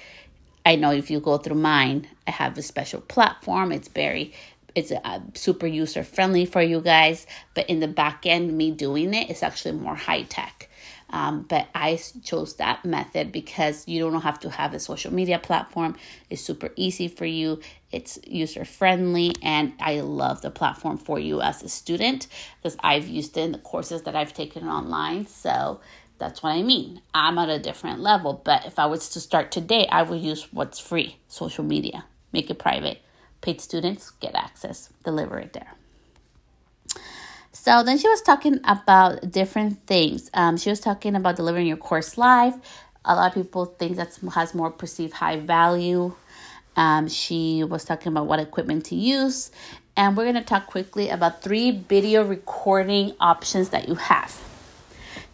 I 0.65 0.75
know 0.75 0.91
if 0.91 1.11
you 1.11 1.19
go 1.19 1.37
through 1.37 1.57
mine, 1.57 2.07
I 2.25 2.31
have 2.31 2.57
a 2.57 2.63
special 2.63 3.01
platform. 3.01 3.71
It's 3.71 3.87
very 3.87 4.33
it's 4.75 4.91
uh, 4.91 5.19
super 5.33 5.65
user 5.65 6.03
friendly 6.03 6.45
for 6.45 6.61
you 6.61 6.81
guys 6.81 7.25
but 7.53 7.67
in 7.69 7.79
the 7.79 7.87
back 7.87 8.25
end 8.25 8.55
me 8.55 8.71
doing 8.71 9.13
it 9.13 9.29
is 9.31 9.41
actually 9.41 9.71
more 9.71 9.95
high 9.95 10.23
tech 10.23 10.69
um, 11.09 11.45
but 11.47 11.67
I 11.73 11.99
chose 12.23 12.55
that 12.55 12.83
method 12.83 13.31
because 13.31 13.87
you 13.87 13.99
don't 13.99 14.21
have 14.21 14.39
to 14.41 14.49
have 14.49 14.73
a 14.73 14.79
social 14.79 15.13
media 15.13 15.39
platform. 15.39 15.95
It's 16.29 16.41
super 16.41 16.71
easy 16.75 17.07
for 17.07 17.25
you. 17.25 17.59
It's 17.91 18.19
user 18.25 18.65
friendly, 18.65 19.33
and 19.41 19.73
I 19.79 20.01
love 20.01 20.41
the 20.41 20.51
platform 20.51 20.97
for 20.97 21.19
you 21.19 21.41
as 21.41 21.63
a 21.63 21.69
student 21.69 22.27
because 22.57 22.75
I've 22.81 23.07
used 23.07 23.37
it 23.37 23.41
in 23.41 23.51
the 23.51 23.59
courses 23.59 24.01
that 24.03 24.15
I've 24.15 24.33
taken 24.33 24.67
online. 24.67 25.27
So 25.27 25.79
that's 26.17 26.41
what 26.41 26.51
I 26.51 26.63
mean. 26.63 27.01
I'm 27.13 27.37
at 27.37 27.49
a 27.49 27.59
different 27.59 27.99
level, 27.99 28.41
but 28.43 28.65
if 28.65 28.79
I 28.79 28.85
was 28.85 29.09
to 29.09 29.19
start 29.19 29.51
today, 29.51 29.87
I 29.87 30.03
would 30.03 30.21
use 30.21 30.51
what's 30.51 30.79
free 30.79 31.17
social 31.27 31.63
media, 31.63 32.05
make 32.31 32.49
it 32.49 32.59
private, 32.59 32.99
paid 33.41 33.61
students 33.61 34.09
get 34.09 34.35
access, 34.35 34.89
deliver 35.03 35.39
it 35.39 35.53
there. 35.53 35.75
So 37.55 37.83
then 37.83 37.97
she 37.97 38.09
was 38.09 38.21
talking 38.21 38.59
about 38.65 39.31
different 39.31 39.87
things. 39.87 40.29
Um, 40.33 40.57
she 40.57 40.69
was 40.69 40.81
talking 40.81 41.15
about 41.15 41.37
delivering 41.37 41.67
your 41.67 41.77
course 41.77 42.17
live. 42.17 42.53
A 43.05 43.15
lot 43.15 43.29
of 43.29 43.33
people 43.33 43.65
think 43.65 43.95
that 43.95 44.13
has 44.33 44.53
more 44.53 44.69
perceived 44.69 45.13
high 45.13 45.37
value. 45.37 46.13
Um, 46.75 47.07
she 47.07 47.63
was 47.63 47.85
talking 47.85 48.09
about 48.11 48.27
what 48.27 48.39
equipment 48.39 48.87
to 48.87 48.95
use, 48.95 49.51
and 49.95 50.17
we're 50.17 50.25
going 50.25 50.35
to 50.35 50.43
talk 50.43 50.67
quickly 50.67 51.07
about 51.07 51.41
three 51.41 51.71
video 51.71 52.25
recording 52.25 53.13
options 53.21 53.69
that 53.69 53.87
you 53.87 53.95
have. 53.95 54.37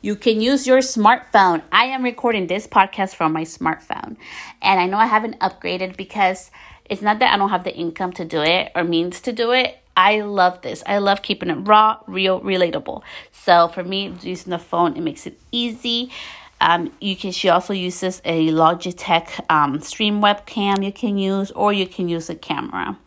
You 0.03 0.15
can 0.15 0.41
use 0.41 0.67
your 0.67 0.79
smartphone. 0.79 1.63
I 1.71 1.85
am 1.85 2.03
recording 2.03 2.45
this 2.45 2.67
podcast 2.67 3.15
from 3.15 3.33
my 3.33 3.45
smartphone, 3.45 4.15
and 4.61 4.79
I 4.79 4.85
know 4.85 4.97
I 4.97 5.07
haven't 5.07 5.39
upgraded 5.39 5.97
because 5.97 6.51
it's 6.91 7.01
not 7.01 7.19
that 7.19 7.33
I 7.33 7.37
don't 7.37 7.49
have 7.49 7.63
the 7.63 7.73
income 7.73 8.11
to 8.13 8.25
do 8.25 8.41
it 8.41 8.73
or 8.75 8.83
means 8.83 9.21
to 9.21 9.31
do 9.31 9.53
it. 9.53 9.77
I 9.95 10.21
love 10.21 10.61
this. 10.61 10.83
I 10.85 10.97
love 10.97 11.21
keeping 11.21 11.49
it 11.49 11.55
raw, 11.55 11.99
real, 12.05 12.41
relatable. 12.41 13.01
So 13.31 13.69
for 13.69 13.81
me, 13.81 14.13
using 14.21 14.49
the 14.49 14.59
phone, 14.59 14.97
it 14.97 15.01
makes 15.01 15.25
it 15.25 15.39
easy. 15.53 16.11
Um, 16.59 16.91
you 16.99 17.15
can. 17.15 17.31
She 17.31 17.47
also 17.47 17.73
uses 17.73 18.21
a 18.25 18.49
Logitech 18.49 19.39
um, 19.49 19.79
stream 19.79 20.21
webcam. 20.21 20.83
You 20.83 20.91
can 20.91 21.17
use, 21.17 21.49
or 21.51 21.71
you 21.71 21.87
can 21.87 22.09
use 22.09 22.29
a 22.29 22.35
camera. 22.35 22.99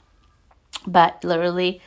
But 0.86 1.22
literally, 1.22 1.82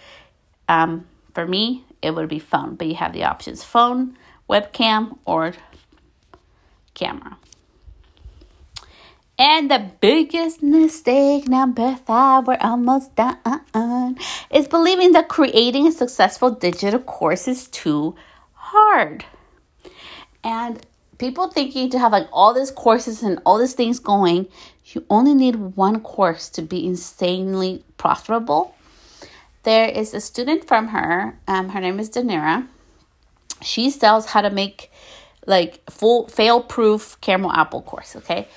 um, 0.69 1.07
for 1.33 1.47
me, 1.47 1.83
it 2.03 2.11
would 2.11 2.29
be 2.29 2.39
phone. 2.39 2.75
But 2.75 2.87
you 2.87 2.95
have 2.95 3.11
the 3.11 3.23
options: 3.23 3.63
phone, 3.63 4.17
webcam, 4.47 5.17
or 5.25 5.53
camera. 6.93 7.37
And 9.39 9.69
the 9.69 9.91
biggest 10.01 10.63
mistake, 10.63 11.47
number 11.47 11.95
five, 11.95 12.47
we're 12.47 12.57
almost 12.59 13.15
done, 13.15 14.17
is 14.51 14.67
believing 14.67 15.11
that 15.11 15.29
creating 15.29 15.87
a 15.87 15.91
successful 15.91 16.49
digital 16.49 16.99
course 16.99 17.47
is 17.47 17.67
too 17.67 18.15
hard. 18.53 19.25
And 20.43 20.83
people 21.19 21.49
thinking 21.49 21.91
to 21.91 21.99
have 21.99 22.11
like 22.11 22.27
all 22.31 22.55
these 22.55 22.71
courses 22.71 23.21
and 23.21 23.39
all 23.45 23.59
these 23.59 23.75
things 23.75 23.99
going, 23.99 24.47
you 24.85 25.05
only 25.07 25.35
need 25.35 25.75
one 25.75 26.01
course 26.01 26.49
to 26.49 26.63
be 26.63 26.85
insanely 26.87 27.83
profitable. 27.97 28.73
There 29.63 29.87
is 29.87 30.15
a 30.15 30.21
student 30.21 30.67
from 30.67 30.87
her, 30.87 31.37
um, 31.47 31.69
her 31.69 31.79
name 31.79 31.99
is 31.99 32.09
Danira. 32.09 32.67
She 33.61 33.91
sells 33.91 34.27
how 34.27 34.41
to 34.41 34.49
make 34.49 34.91
like 35.45 35.81
full 35.89 36.27
fail 36.27 36.61
proof 36.61 37.19
caramel 37.21 37.51
apple 37.51 37.81
course, 37.81 38.15
okay? 38.15 38.47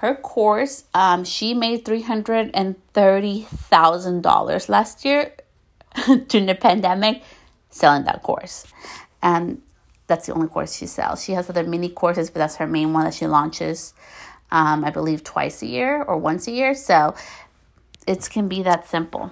Her 0.00 0.14
course 0.14 0.84
um, 0.94 1.24
she 1.24 1.52
made 1.52 1.84
$330000 1.84 4.68
last 4.70 5.04
year 5.04 5.34
during 6.28 6.46
the 6.46 6.54
pandemic 6.54 7.22
selling 7.68 8.04
that 8.04 8.22
course. 8.22 8.66
And 9.22 9.60
that's 10.06 10.26
the 10.26 10.32
only 10.32 10.48
course 10.48 10.74
she 10.74 10.86
sells. 10.86 11.22
She 11.22 11.32
has 11.32 11.50
other 11.50 11.64
mini 11.64 11.90
courses 11.90 12.30
but 12.30 12.38
that's 12.38 12.56
her 12.56 12.66
main 12.66 12.94
one 12.94 13.04
that 13.04 13.12
she 13.14 13.26
launches 13.26 13.92
um, 14.52 14.84
i 14.84 14.90
believe 14.90 15.22
twice 15.22 15.62
a 15.62 15.66
year 15.66 16.02
or 16.02 16.16
once 16.16 16.48
a 16.48 16.50
year. 16.50 16.74
So 16.74 17.14
it 18.06 18.26
can 18.30 18.48
be 18.48 18.62
that 18.62 18.88
simple. 18.88 19.30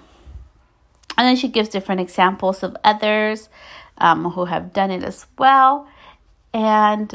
And 1.16 1.26
then 1.26 1.36
she 1.36 1.48
gives 1.48 1.70
different 1.70 2.02
examples 2.02 2.62
of 2.62 2.76
others 2.84 3.48
um, 3.96 4.32
who 4.32 4.44
have 4.44 4.74
done 4.74 4.90
it 4.90 5.02
as 5.02 5.24
well. 5.38 5.88
And 6.52 7.14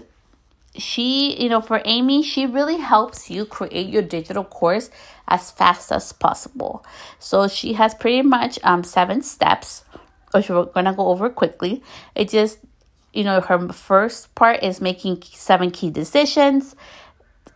she, 0.75 1.41
you 1.41 1.49
know, 1.49 1.61
for 1.61 1.81
Amy, 1.85 2.23
she 2.23 2.45
really 2.45 2.77
helps 2.77 3.29
you 3.29 3.45
create 3.45 3.87
your 3.89 4.01
digital 4.01 4.43
course 4.43 4.89
as 5.27 5.51
fast 5.51 5.91
as 5.91 6.11
possible. 6.11 6.85
So 7.19 7.47
she 7.47 7.73
has 7.73 7.93
pretty 7.93 8.23
much 8.23 8.57
um, 8.63 8.83
seven 8.83 9.21
steps, 9.21 9.83
which 10.31 10.49
we're 10.49 10.65
to 10.65 10.93
go 10.93 11.09
over 11.09 11.29
quickly. 11.29 11.83
It 12.15 12.29
just, 12.29 12.59
you 13.13 13.23
know, 13.23 13.39
her 13.41 13.69
first 13.69 14.33
part 14.33 14.63
is 14.63 14.81
making 14.81 15.21
seven 15.23 15.69
key 15.69 15.91
decisions. 15.91 16.75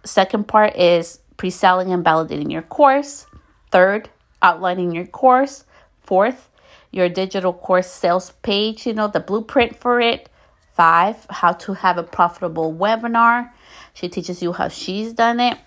Second 0.03 0.47
part 0.47 0.75
is 0.75 1.19
pre 1.37 1.49
selling 1.49 1.91
and 1.91 2.05
validating 2.05 2.51
your 2.51 2.61
course. 2.61 3.25
Third, 3.71 4.09
outlining 4.41 4.91
your 4.91 5.07
course. 5.07 5.65
Fourth, 6.01 6.49
your 6.91 7.09
digital 7.09 7.51
course 7.51 7.89
sales 7.91 8.31
page, 8.43 8.85
you 8.85 8.93
know, 8.93 9.07
the 9.07 9.19
blueprint 9.19 9.75
for 9.75 9.99
it. 9.99 10.29
Five, 10.77 11.25
how 11.31 11.53
to 11.53 11.73
have 11.73 11.97
a 11.97 12.03
profitable 12.03 12.71
webinar. 12.71 13.49
She 13.95 14.09
teaches 14.09 14.43
you 14.43 14.53
how 14.53 14.67
she's 14.67 15.11
done 15.11 15.39
it. 15.39 15.57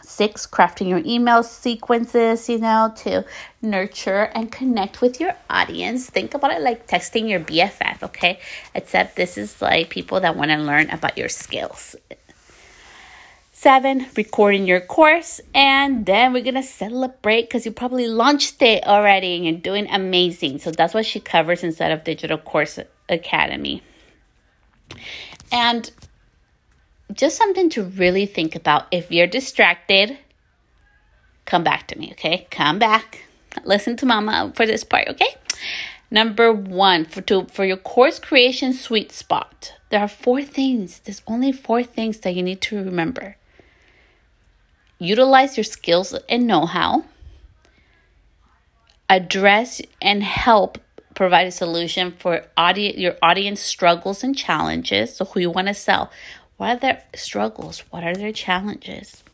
Six, 0.00 0.46
crafting 0.46 0.88
your 0.88 1.02
email 1.04 1.42
sequences, 1.42 2.48
you 2.48 2.58
know, 2.58 2.94
to 2.98 3.24
nurture 3.60 4.30
and 4.32 4.52
connect 4.52 5.00
with 5.00 5.18
your 5.18 5.34
audience. 5.50 6.08
Think 6.08 6.34
about 6.34 6.52
it 6.52 6.60
like 6.60 6.86
texting 6.86 7.28
your 7.28 7.40
BFF, 7.40 8.04
okay? 8.04 8.38
Except 8.76 9.16
this 9.16 9.36
is 9.36 9.60
like 9.60 9.90
people 9.90 10.20
that 10.20 10.36
want 10.36 10.52
to 10.52 10.58
learn 10.58 10.88
about 10.90 11.18
your 11.18 11.28
skills. 11.28 11.96
Seven, 13.50 14.06
recording 14.16 14.68
your 14.68 14.80
course. 14.80 15.40
And 15.52 16.06
then 16.06 16.32
we're 16.32 16.44
to 16.44 16.62
celebrate 16.62 17.48
because 17.48 17.66
you 17.66 17.72
probably 17.72 18.06
launched 18.06 18.62
it 18.62 18.86
already 18.86 19.34
and 19.34 19.44
you're 19.44 19.54
doing 19.54 19.88
amazing. 19.90 20.60
So 20.60 20.70
that's 20.70 20.94
what 20.94 21.06
she 21.06 21.18
covers 21.18 21.64
inside 21.64 21.90
of 21.90 22.04
Digital 22.04 22.38
Course 22.38 22.78
Academy. 23.08 23.82
And 25.52 25.90
just 27.12 27.36
something 27.36 27.70
to 27.70 27.84
really 27.84 28.26
think 28.26 28.54
about. 28.54 28.86
If 28.90 29.10
you're 29.10 29.26
distracted, 29.26 30.18
come 31.44 31.64
back 31.64 31.86
to 31.88 31.98
me, 31.98 32.10
okay? 32.12 32.46
Come 32.50 32.78
back. 32.78 33.24
Listen 33.64 33.96
to 33.96 34.06
mama 34.06 34.52
for 34.54 34.66
this 34.66 34.84
part, 34.84 35.08
okay? 35.08 35.34
Number 36.10 36.52
one, 36.52 37.04
for 37.04 37.20
to 37.22 37.46
for 37.46 37.64
your 37.64 37.76
course 37.76 38.18
creation 38.18 38.72
sweet 38.72 39.10
spot, 39.10 39.72
there 39.90 40.00
are 40.00 40.08
four 40.08 40.42
things. 40.42 41.00
There's 41.00 41.22
only 41.26 41.52
four 41.52 41.82
things 41.82 42.20
that 42.20 42.34
you 42.34 42.42
need 42.42 42.60
to 42.62 42.76
remember. 42.76 43.36
Utilize 44.98 45.56
your 45.56 45.64
skills 45.64 46.14
and 46.28 46.46
know-how. 46.46 47.04
Address 49.08 49.82
and 50.00 50.22
help 50.22 50.78
provide 51.16 51.48
a 51.48 51.50
solution 51.50 52.12
for 52.12 52.44
audience, 52.56 52.98
your 52.98 53.16
audience 53.20 53.60
struggles 53.60 54.22
and 54.22 54.36
challenges. 54.36 55.16
So, 55.16 55.24
who 55.24 55.40
you 55.40 55.50
want 55.50 55.66
to 55.66 55.74
sell? 55.74 56.12
What 56.58 56.76
are 56.76 56.76
their 56.76 57.02
struggles? 57.16 57.80
What 57.90 58.04
are 58.04 58.14
their 58.14 58.32
challenges? 58.32 59.24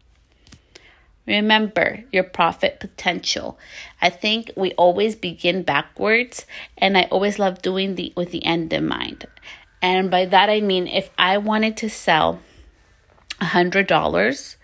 Remember 1.27 2.03
your 2.11 2.25
profit 2.25 2.81
potential. 2.81 3.59
I 4.01 4.11
think 4.11 4.51
we 4.57 4.73
always 4.73 5.15
begin 5.15 5.63
backwards, 5.63 6.47
and 6.79 6.97
I 6.97 7.03
always 7.11 7.39
love 7.39 7.61
doing 7.61 7.97
the 7.97 8.13
with 8.17 8.31
the 8.31 8.45
end 8.45 8.73
in 8.73 8.89
mind. 8.89 9.27
And 9.83 10.11
by 10.11 10.25
that 10.27 10.49
I 10.49 10.61
mean 10.61 10.87
if 10.87 11.11
I 11.19 11.39
wanted 11.39 11.77
to 11.79 11.91
sell 11.91 12.41
a 13.41 13.47
hundred 13.47 13.89
dollars 13.89 14.57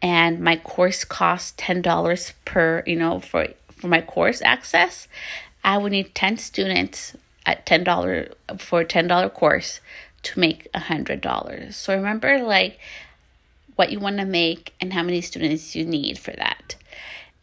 and 0.00 0.40
my 0.40 0.56
course 0.56 1.04
costs 1.04 1.54
ten 1.56 1.82
dollars 1.82 2.32
per, 2.44 2.82
you 2.86 2.96
know, 2.96 3.20
for 3.20 3.48
for 3.70 3.88
my 3.88 4.00
course 4.00 4.40
access, 4.42 5.06
I 5.66 5.78
would 5.78 5.90
need 5.90 6.14
10 6.14 6.38
students 6.38 7.16
at 7.44 7.66
$10 7.66 8.32
for 8.58 8.82
a 8.82 8.84
$10 8.84 9.34
course 9.34 9.80
to 10.22 10.38
make 10.38 10.68
a 10.72 10.78
$100. 10.78 11.74
So 11.74 11.94
remember 11.94 12.38
like 12.38 12.78
what 13.74 13.90
you 13.90 13.98
want 13.98 14.18
to 14.18 14.24
make 14.24 14.72
and 14.80 14.92
how 14.92 15.02
many 15.02 15.20
students 15.20 15.74
you 15.74 15.84
need 15.84 16.20
for 16.20 16.30
that. 16.30 16.76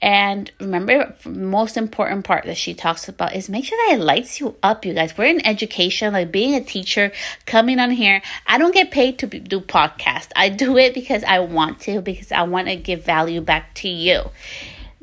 And 0.01 0.51
remember, 0.60 1.15
most 1.25 1.77
important 1.77 2.25
part 2.25 2.46
that 2.46 2.58
she 2.58 2.74
talks 2.74 3.08
about 3.08 3.36
is 3.36 3.48
make 3.48 3.65
sure 3.65 3.77
that 3.88 3.98
it 3.98 4.03
lights 4.03 4.39
you 4.39 4.56
up, 4.62 4.86
you 4.86 4.94
guys. 4.94 5.18
We're 5.18 5.30
in 5.30 5.46
education, 5.46 6.12
like 6.12 6.30
being 6.30 6.56
a 6.56 6.63
teacher, 6.63 7.13
coming 7.46 7.80
on 7.80 7.92
here. 7.92 8.22
I 8.46 8.58
don't 8.58 8.74
get 8.74 8.92
paid 8.92 9.20
to 9.20 9.27
do 9.27 9.62
podcast. 9.62 10.30
I 10.36 10.50
do 10.50 10.77
it 10.77 10.94
because 10.94 11.24
I 11.24 11.39
want 11.39 11.80
to, 11.82 12.01
because 12.01 12.34
I 12.34 12.44
want 12.44 12.68
to 12.68 12.75
give 12.75 13.06
value 13.06 13.39
back 13.39 13.74
to 13.75 13.88
you 13.88 14.30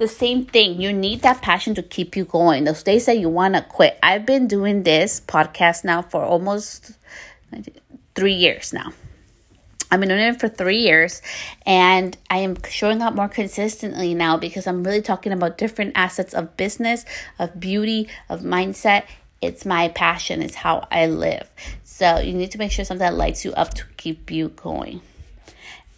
the 0.00 0.08
same 0.08 0.46
thing. 0.46 0.80
You 0.80 0.92
need 0.92 1.20
that 1.22 1.42
passion 1.42 1.74
to 1.74 1.82
keep 1.82 2.16
you 2.16 2.24
going. 2.24 2.64
Those 2.64 2.82
days 2.82 3.06
that 3.06 3.18
you 3.18 3.28
want 3.28 3.54
to 3.54 3.60
quit. 3.62 3.98
I've 4.02 4.24
been 4.24 4.48
doing 4.48 4.82
this 4.82 5.20
podcast 5.20 5.84
now 5.84 6.00
for 6.00 6.24
almost 6.24 6.92
three 8.14 8.32
years 8.32 8.72
now. 8.72 8.92
I've 9.90 10.00
been 10.00 10.08
doing 10.08 10.20
it 10.20 10.40
for 10.40 10.48
three 10.48 10.78
years 10.78 11.20
and 11.66 12.16
I 12.30 12.38
am 12.38 12.56
showing 12.68 13.02
up 13.02 13.14
more 13.14 13.28
consistently 13.28 14.14
now 14.14 14.36
because 14.38 14.66
I'm 14.66 14.84
really 14.84 15.02
talking 15.02 15.32
about 15.32 15.58
different 15.58 15.92
assets 15.96 16.32
of 16.32 16.56
business, 16.56 17.04
of 17.38 17.60
beauty, 17.60 18.08
of 18.28 18.40
mindset. 18.40 19.04
It's 19.42 19.66
my 19.66 19.88
passion, 19.88 20.42
it's 20.42 20.54
how 20.54 20.86
I 20.90 21.06
live. 21.06 21.50
So 21.82 22.20
you 22.20 22.32
need 22.32 22.52
to 22.52 22.58
make 22.58 22.72
sure 22.72 22.84
something 22.84 23.04
that 23.04 23.14
lights 23.14 23.44
you 23.44 23.52
up 23.52 23.74
to 23.74 23.84
keep 23.96 24.30
you 24.30 24.48
going. 24.48 25.02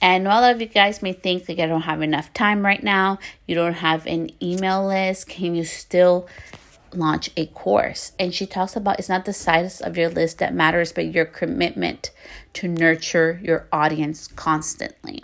And 0.02 0.26
a 0.26 0.30
lot 0.30 0.52
of 0.52 0.60
you 0.60 0.66
guys 0.66 1.00
may 1.00 1.12
think 1.12 1.48
like 1.48 1.60
I 1.60 1.66
don't 1.66 1.82
have 1.82 2.02
enough 2.02 2.34
time 2.34 2.64
right 2.66 2.82
now, 2.82 3.20
you 3.46 3.54
don't 3.54 3.74
have 3.74 4.04
an 4.06 4.30
email 4.42 4.84
list, 4.86 5.28
can 5.28 5.54
you 5.54 5.64
still 5.64 6.26
launch 6.92 7.30
a 7.36 7.46
course? 7.46 8.12
And 8.18 8.34
she 8.34 8.44
talks 8.44 8.74
about 8.74 8.98
it's 8.98 9.08
not 9.08 9.24
the 9.24 9.32
size 9.32 9.80
of 9.80 9.96
your 9.96 10.10
list 10.10 10.38
that 10.38 10.54
matters, 10.54 10.92
but 10.92 11.14
your 11.14 11.24
commitment 11.24 12.10
to 12.54 12.66
nurture 12.66 13.40
your 13.44 13.68
audience 13.72 14.26
constantly 14.26 15.22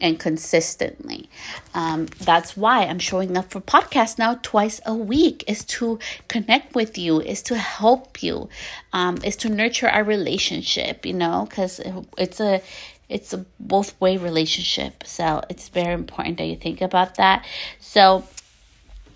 and 0.00 0.18
consistently. 0.18 1.30
Um, 1.72 2.06
that's 2.18 2.56
why 2.56 2.84
I'm 2.84 2.98
showing 2.98 3.36
up 3.36 3.52
for 3.52 3.60
podcasts 3.60 4.18
now 4.18 4.40
twice 4.42 4.80
a 4.84 4.94
week 4.94 5.44
is 5.46 5.64
to 5.66 6.00
connect 6.26 6.74
with 6.74 6.98
you, 6.98 7.20
is 7.20 7.40
to 7.42 7.56
help 7.56 8.20
you, 8.20 8.48
um, 8.92 9.18
is 9.22 9.36
to 9.36 9.48
nurture 9.48 9.88
our 9.88 10.02
relationship, 10.02 11.06
you 11.06 11.14
know, 11.14 11.46
because 11.48 11.80
it's 12.18 12.40
a 12.40 12.60
it's 13.12 13.32
a 13.32 13.44
both 13.60 14.00
way 14.00 14.16
relationship. 14.16 15.04
So 15.04 15.42
it's 15.48 15.68
very 15.68 15.92
important 15.92 16.38
that 16.38 16.46
you 16.46 16.56
think 16.56 16.80
about 16.80 17.16
that. 17.16 17.44
So 17.78 18.24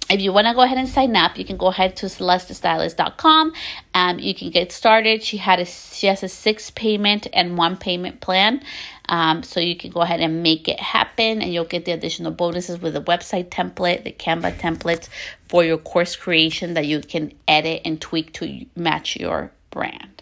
if 0.08 0.20
you 0.20 0.32
want 0.32 0.46
to 0.46 0.54
go 0.54 0.60
ahead 0.60 0.78
and 0.78 0.88
sign 0.88 1.16
up, 1.16 1.36
you 1.36 1.44
can 1.44 1.56
go 1.56 1.66
ahead 1.66 1.96
to 1.96 2.06
celestestylist.com. 2.06 3.52
Um, 3.94 4.18
you 4.18 4.34
can 4.34 4.50
get 4.50 4.70
started. 4.70 5.24
She 5.24 5.36
had 5.38 5.58
a 5.58 5.64
she 5.64 6.06
has 6.06 6.22
a 6.22 6.28
six 6.28 6.70
payment 6.70 7.26
and 7.32 7.58
one 7.58 7.76
payment 7.76 8.20
plan. 8.20 8.62
Um, 9.08 9.42
so 9.42 9.60
you 9.60 9.76
can 9.76 9.90
go 9.90 10.00
ahead 10.00 10.20
and 10.20 10.42
make 10.42 10.68
it 10.68 10.80
happen 10.80 11.40
and 11.42 11.52
you'll 11.52 11.64
get 11.64 11.84
the 11.84 11.92
additional 11.92 12.32
bonuses 12.32 12.80
with 12.80 12.94
the 12.94 13.02
website 13.02 13.48
template, 13.48 14.04
the 14.04 14.12
Canva 14.12 14.58
templates 14.58 15.08
for 15.48 15.64
your 15.64 15.78
course 15.78 16.16
creation 16.16 16.74
that 16.74 16.86
you 16.86 17.00
can 17.00 17.32
edit 17.46 17.82
and 17.84 18.00
tweak 18.00 18.32
to 18.34 18.66
match 18.74 19.16
your 19.16 19.52
brand. 19.70 20.15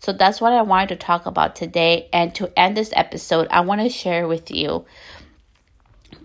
So 0.00 0.12
that's 0.12 0.40
what 0.40 0.52
I 0.52 0.62
wanted 0.62 0.90
to 0.90 0.96
talk 0.96 1.26
about 1.26 1.56
today. 1.56 2.08
And 2.12 2.34
to 2.36 2.56
end 2.58 2.76
this 2.76 2.90
episode, 2.94 3.48
I 3.50 3.60
want 3.60 3.80
to 3.80 3.88
share 3.88 4.28
with 4.28 4.50
you 4.50 4.86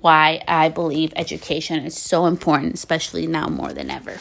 why 0.01 0.41
I 0.47 0.69
believe 0.69 1.13
education 1.15 1.83
is 1.85 1.97
so 1.97 2.25
important, 2.25 2.75
especially 2.75 3.27
now 3.27 3.47
more 3.47 3.73
than 3.73 3.89
ever. 3.89 4.17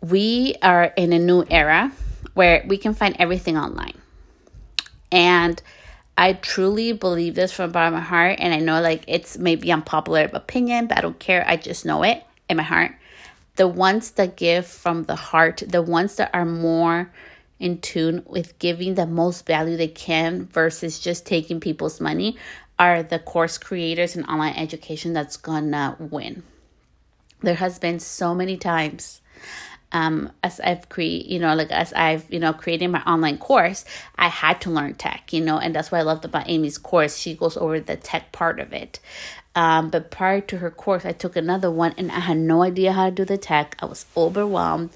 We 0.00 0.54
are 0.62 0.84
in 0.96 1.12
a 1.12 1.18
new 1.18 1.44
era 1.50 1.92
where 2.34 2.64
we 2.66 2.78
can 2.78 2.94
find 2.94 3.16
everything 3.18 3.58
online. 3.58 3.98
And 5.12 5.60
I 6.16 6.34
truly 6.34 6.92
believe 6.92 7.34
this 7.34 7.52
from 7.52 7.70
the 7.70 7.72
bottom 7.72 7.94
of 7.94 8.00
my 8.00 8.06
heart. 8.06 8.36
And 8.38 8.54
I 8.54 8.58
know 8.58 8.80
like 8.80 9.04
it's 9.08 9.36
maybe 9.36 9.72
unpopular 9.72 10.30
opinion, 10.32 10.86
but 10.86 10.98
I 10.98 11.00
don't 11.00 11.18
care. 11.18 11.44
I 11.46 11.56
just 11.56 11.84
know 11.84 12.02
it 12.02 12.22
in 12.48 12.56
my 12.56 12.62
heart. 12.62 12.94
The 13.60 13.68
ones 13.68 14.12
that 14.12 14.36
give 14.36 14.66
from 14.66 15.02
the 15.02 15.16
heart, 15.16 15.62
the 15.68 15.82
ones 15.82 16.16
that 16.16 16.30
are 16.32 16.46
more 16.46 17.12
in 17.58 17.82
tune 17.82 18.22
with 18.26 18.58
giving 18.58 18.94
the 18.94 19.04
most 19.04 19.44
value 19.44 19.76
they 19.76 19.86
can 19.86 20.46
versus 20.46 20.98
just 20.98 21.26
taking 21.26 21.60
people's 21.60 22.00
money 22.00 22.38
are 22.78 23.02
the 23.02 23.18
course 23.18 23.58
creators 23.58 24.16
in 24.16 24.24
online 24.24 24.54
education 24.54 25.12
that's 25.12 25.36
gonna 25.36 25.94
win. 25.98 26.42
There 27.42 27.56
has 27.56 27.78
been 27.78 28.00
so 28.00 28.34
many 28.34 28.56
times 28.56 29.20
um, 29.92 30.32
as 30.42 30.60
I've 30.60 30.88
create, 30.88 31.26
you 31.26 31.38
know, 31.38 31.54
like 31.54 31.70
as 31.70 31.92
I've, 31.92 32.24
you 32.32 32.38
know, 32.38 32.52
created 32.52 32.88
my 32.88 33.02
online 33.02 33.38
course, 33.38 33.84
I 34.16 34.28
had 34.28 34.60
to 34.62 34.70
learn 34.70 34.94
tech, 34.94 35.32
you 35.32 35.40
know, 35.40 35.58
and 35.58 35.74
that's 35.74 35.90
what 35.90 35.98
I 35.98 36.02
loved 36.02 36.24
about 36.24 36.48
Amy's 36.48 36.78
course. 36.78 37.18
She 37.18 37.34
goes 37.34 37.56
over 37.56 37.80
the 37.80 37.96
tech 37.96 38.32
part 38.32 38.60
of 38.60 38.72
it. 38.72 39.00
Um, 39.54 39.90
but 39.90 40.10
prior 40.10 40.40
to 40.42 40.58
her 40.58 40.70
course, 40.70 41.04
I 41.04 41.12
took 41.12 41.34
another 41.36 41.70
one 41.70 41.94
and 41.98 42.10
I 42.12 42.20
had 42.20 42.36
no 42.36 42.62
idea 42.62 42.92
how 42.92 43.06
to 43.06 43.10
do 43.10 43.24
the 43.24 43.36
tech. 43.36 43.76
I 43.80 43.86
was 43.86 44.06
overwhelmed. 44.16 44.90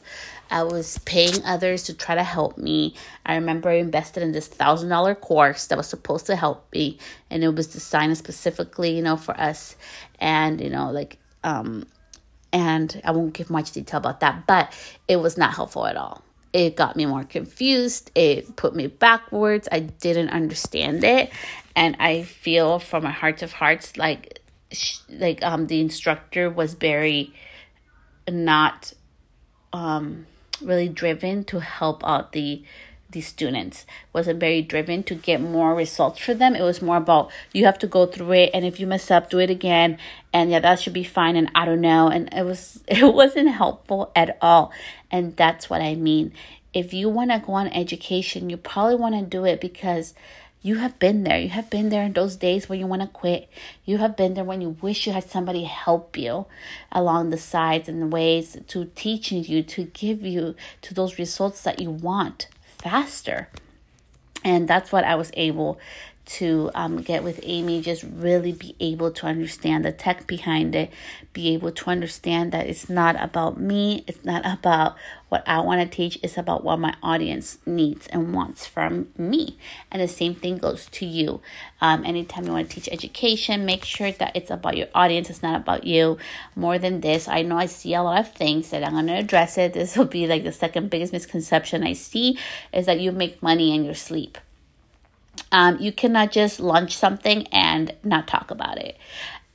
I 0.51 0.63
was 0.63 0.99
paying 0.99 1.43
others 1.45 1.85
to 1.85 1.95
try 1.95 2.15
to 2.15 2.23
help 2.23 2.57
me. 2.57 2.95
I 3.27 3.35
remember 3.35 3.69
I 3.69 3.75
invested 3.75 4.23
in 4.23 4.33
this 4.33 4.47
thousand 4.47 4.91
dollar 4.91 5.15
course 5.15 5.67
that 5.67 5.79
was 5.79 5.89
supposed 5.89 6.27
to 6.27 6.37
help 6.37 6.73
me, 6.73 6.99
and 7.31 7.43
it 7.43 7.49
was 7.49 7.67
designed 7.67 8.17
specifically, 8.17 8.95
you 8.95 9.03
know, 9.03 9.17
for 9.17 9.39
us. 9.39 9.75
And 10.21 10.61
you 10.61 10.71
know, 10.71 10.93
like 10.93 11.19
um, 11.43 11.87
and 12.53 13.01
I 13.05 13.11
won't 13.11 13.33
give 13.33 13.51
much 13.51 13.73
detail 13.73 13.99
about 13.99 14.21
that, 14.21 14.47
but 14.47 14.73
it 15.09 15.17
was 15.17 15.37
not 15.37 15.55
helpful 15.55 15.87
at 15.87 15.97
all. 15.97 16.23
It 16.53 16.77
got 16.77 16.95
me 16.95 17.05
more 17.07 17.25
confused. 17.25 18.13
It 18.15 18.55
put 18.55 18.77
me 18.77 18.87
backwards. 18.87 19.67
I 19.73 19.81
didn't 19.81 20.29
understand 20.29 21.03
it, 21.03 21.33
and 21.75 21.97
I 21.99 22.23
feel 22.23 22.79
from 22.79 23.03
my 23.03 23.11
heart 23.11 23.43
of 23.43 23.53
hearts 23.53 23.97
like 23.97 24.41
like 25.09 25.43
um 25.43 25.67
the 25.67 25.81
instructor 25.81 26.51
was 26.51 26.75
very 26.75 27.33
not 28.29 28.93
um 29.73 30.27
really 30.63 30.89
driven 30.89 31.45
to 31.45 31.61
help 31.61 32.07
out 32.07 32.33
the 32.33 32.63
the 33.15 33.21
students 33.21 33.87
wasn't 34.13 34.41
very 34.41 34.61
driven 34.61 35.03
to 35.05 35.15
get 35.15 35.41
more 35.41 35.75
results 35.75 36.19
for 36.19 36.35
them. 36.35 36.55
It 36.55 36.63
was 36.63 36.83
more 36.83 36.97
about 36.97 37.31
you 37.53 37.65
have 37.65 37.79
to 37.79 37.87
go 37.87 38.07
through 38.07 38.33
it 38.33 38.51
and 38.53 38.65
if 38.67 38.79
you 38.79 38.87
mess 38.87 39.11
up, 39.11 39.31
do 39.31 39.39
it 39.39 39.51
again. 39.51 39.99
And 40.33 40.51
yeah, 40.51 40.59
that 40.59 40.81
should 40.81 40.93
be 40.93 41.05
fine. 41.05 41.37
And 41.37 41.51
I 41.55 41.65
don't 41.65 41.81
know. 41.81 42.09
And 42.09 42.29
it 42.35 42.45
was 42.45 42.83
it 42.89 43.15
wasn't 43.15 43.49
helpful 43.49 44.13
at 44.15 44.37
all. 44.43 44.73
And 45.11 45.35
that's 45.37 45.71
what 45.71 45.81
I 45.81 45.95
mean. 45.95 46.33
If 46.75 46.93
you 46.93 47.09
want 47.09 47.31
to 47.31 47.39
go 47.39 47.53
on 47.53 47.69
education, 47.69 48.51
you 48.51 48.57
probably 48.57 48.97
want 48.97 49.15
to 49.15 49.23
do 49.23 49.45
it 49.45 49.61
because 49.61 50.13
you 50.65 50.77
have 50.77 50.99
been 50.99 51.25
there. 51.25 51.39
You 51.39 51.51
have 51.51 51.69
been 51.69 51.91
there 51.91 52.05
in 52.05 52.15
those 52.15 52.37
days 52.37 52.71
when 52.71 52.81
you 52.81 52.87
want 52.87 53.03
to 53.03 53.09
quit. 53.09 53.51
You 53.85 53.99
have 53.99 54.17
been 54.17 54.33
there 54.33 54.45
when 54.45 54.63
you 54.63 54.71
wish 54.81 55.07
you 55.07 55.13
had 55.13 55.29
somebody 55.29 55.65
help 55.65 56.17
you 56.17 56.47
along 56.91 57.29
the 57.29 57.37
sides 57.37 57.87
and 57.87 58.01
the 58.01 58.07
ways 58.07 58.57
to 58.69 58.87
teaching 58.97 59.45
you 59.45 59.63
to 59.63 59.85
give 59.85 60.23
you 60.23 60.55
to 60.81 60.95
those 60.95 61.19
results 61.19 61.61
that 61.65 61.81
you 61.81 61.91
want 61.91 62.49
faster. 62.79 63.51
And 64.43 64.67
that's 64.67 64.91
what 64.91 65.05
I 65.05 65.17
was 65.17 65.31
able 65.35 65.79
to 66.27 66.71
um, 66.75 67.03
get 67.03 67.23
with 67.23 67.41
Amy, 67.43 67.81
just 67.81 68.03
really 68.03 68.53
be 68.53 68.75
able 68.81 69.11
to 69.11 69.27
understand 69.27 69.85
the 69.85 69.93
tech 69.93 70.27
behind 70.27 70.75
it, 70.75 70.91
be 71.33 71.53
able 71.53 71.71
to 71.73 71.91
understand 71.91 72.53
that 72.53 72.67
it's 72.67 72.89
not 72.89 73.21
about 73.23 73.61
me, 73.61 74.05
it's 74.07 74.25
not 74.25 74.45
about 74.59 74.97
what 75.29 75.43
I 75.47 75.61
want 75.61 75.81
to 75.81 75.97
teach, 75.97 76.19
it's 76.23 76.39
about 76.39 76.65
what 76.65 76.79
my 76.79 76.95
audience 77.03 77.59
needs 77.67 78.07
and 78.09 78.33
wants 78.33 78.67
from 78.67 79.09
me. 79.19 79.59
And 79.91 80.01
the 80.01 80.09
same 80.09 80.35
thing 80.35 80.59
goes 80.59 80.87
to 80.93 81.07
you. 81.07 81.41
Um, 81.81 82.05
anytime 82.05 82.47
you 82.47 82.53
want 82.53 82.71
to 82.71 82.75
teach 82.75 82.89
education, 82.93 83.67
make 83.67 83.85
sure 83.85 84.13
that 84.13 84.37
it's 84.37 84.51
about 84.51 84.77
your 84.77 84.89
audience, 84.95 85.29
it's 85.29 85.43
not 85.43 85.61
about 85.61 85.85
you. 85.85 86.19
More 86.55 86.79
than 86.79 87.01
this, 87.01 87.29
I 87.29 87.43
know 87.43 87.59
I 87.59 87.67
see 87.67 87.95
a 87.95 88.03
lot 88.03 88.21
of 88.21 88.33
things 88.33 88.71
that 88.71 88.85
I'm 88.85 88.93
going 88.93 89.09
to 89.09 89.15
address 89.15 89.59
it. 89.59 89.73
This 89.73 89.97
will 89.97 90.05
be 90.05 90.27
like 90.27 90.45
the 90.45 90.53
second 90.53 90.89
biggest 90.89 91.13
misconception 91.13 91.83
I 91.83 91.95
see 91.95 92.39
is 92.73 92.87
that 92.87 93.01
you 93.01 93.13
make 93.13 93.43
money 93.43 93.75
in 93.75 93.85
your 93.85 93.95
sleep 93.95 94.39
um, 95.55 95.79
you 95.81 95.93
cannot 95.93 96.33
just 96.33 96.59
launch 96.59 96.97
something 96.97 97.47
and 97.53 97.95
not 98.03 98.27
talk 98.27 98.51
about 98.51 98.77
it. 98.77 98.99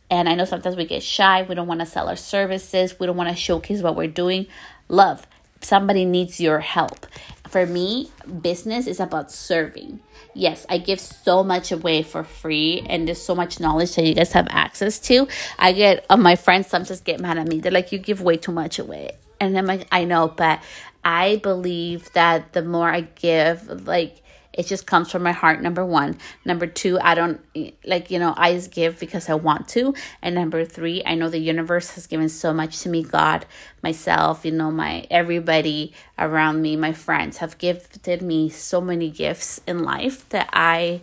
And 0.10 0.30
I 0.30 0.36
know 0.36 0.46
sometimes 0.46 0.78
we 0.78 0.86
get 0.86 1.04
shy. 1.04 1.42
We 1.44 1.56
don't 1.56 1.68
want 1.68 1.82
to 1.82 1.86
sell 1.86 2.08
our 2.08 2.16
services. 2.16 2.98
We 2.98 3.06
don't 3.06 3.18
want 3.18 3.30
to 3.30 3.36
showcase 3.36 3.82
what 3.82 3.98
we're 3.98 4.08
doing. 4.08 4.48
Love, 4.88 5.28
somebody 5.60 6.06
needs 6.06 6.40
your 6.40 6.62
help. 6.62 7.06
For 7.50 7.66
me, 7.66 8.12
business 8.42 8.88
is 8.88 9.02
about 9.02 9.30
serving. 9.30 10.00
Yes, 10.34 10.66
I 10.70 10.78
give 10.78 11.02
so 11.02 11.44
much 11.44 11.70
away 11.70 12.04
for 12.04 12.24
free, 12.24 12.82
and 12.88 13.06
there's 13.06 13.22
so 13.22 13.36
much 13.36 13.60
knowledge 13.60 13.96
that 13.96 14.06
you 14.06 14.14
guys 14.16 14.32
have 14.32 14.48
access 14.52 15.00
to. 15.02 15.28
I 15.58 15.74
get 15.74 16.06
uh, 16.10 16.16
my 16.16 16.38
friends 16.38 16.68
sometimes 16.68 17.02
get 17.02 17.20
mad 17.20 17.38
at 17.38 17.48
me. 17.48 17.60
They're 17.60 17.74
like, 17.74 17.92
"You 17.92 18.00
give 18.00 18.22
way 18.22 18.38
too 18.38 18.54
much 18.54 18.80
away," 18.80 19.12
and 19.42 19.58
I'm 19.58 19.66
like, 19.66 19.86
"I 19.92 20.06
know," 20.06 20.30
but 20.30 20.62
I 21.04 21.38
believe 21.38 22.14
that 22.14 22.54
the 22.54 22.62
more 22.62 22.90
I 22.90 23.02
give, 23.02 23.86
like 23.86 24.22
it 24.54 24.68
just 24.68 24.86
comes 24.86 25.12
from 25.12 25.24
my 25.24 25.32
heart 25.32 25.62
number 25.62 25.86
one. 25.86 26.18
Number 26.46 26.68
two 26.68 27.00
i 27.02 27.16
don't 27.16 27.42
like 27.86 28.12
you 28.12 28.20
know 28.20 28.34
i 28.38 28.54
just 28.54 28.72
give 28.72 29.00
because 29.00 29.30
i 29.30 29.36
want 29.36 29.68
to. 29.70 29.94
And 30.22 30.36
number 30.36 30.66
three 30.66 31.04
i 31.06 31.16
know 31.16 31.30
the 31.30 31.40
universe 31.40 31.92
has 31.92 32.08
given 32.08 32.30
so 32.30 32.54
much 32.54 32.80
to 32.82 32.90
me. 32.90 33.04
God 33.04 33.46
myself 33.82 34.46
you 34.46 34.52
know 34.52 34.72
my 34.72 35.08
everybody 35.10 35.94
around 36.18 36.62
me 36.62 36.76
my 36.76 36.92
friends 36.92 37.38
have 37.38 37.58
gifted 37.58 38.22
me 38.22 38.50
so 38.50 38.82
many 38.82 39.10
gifts 39.10 39.62
in 39.66 39.84
life 39.84 40.28
that 40.30 40.50
i 40.52 41.00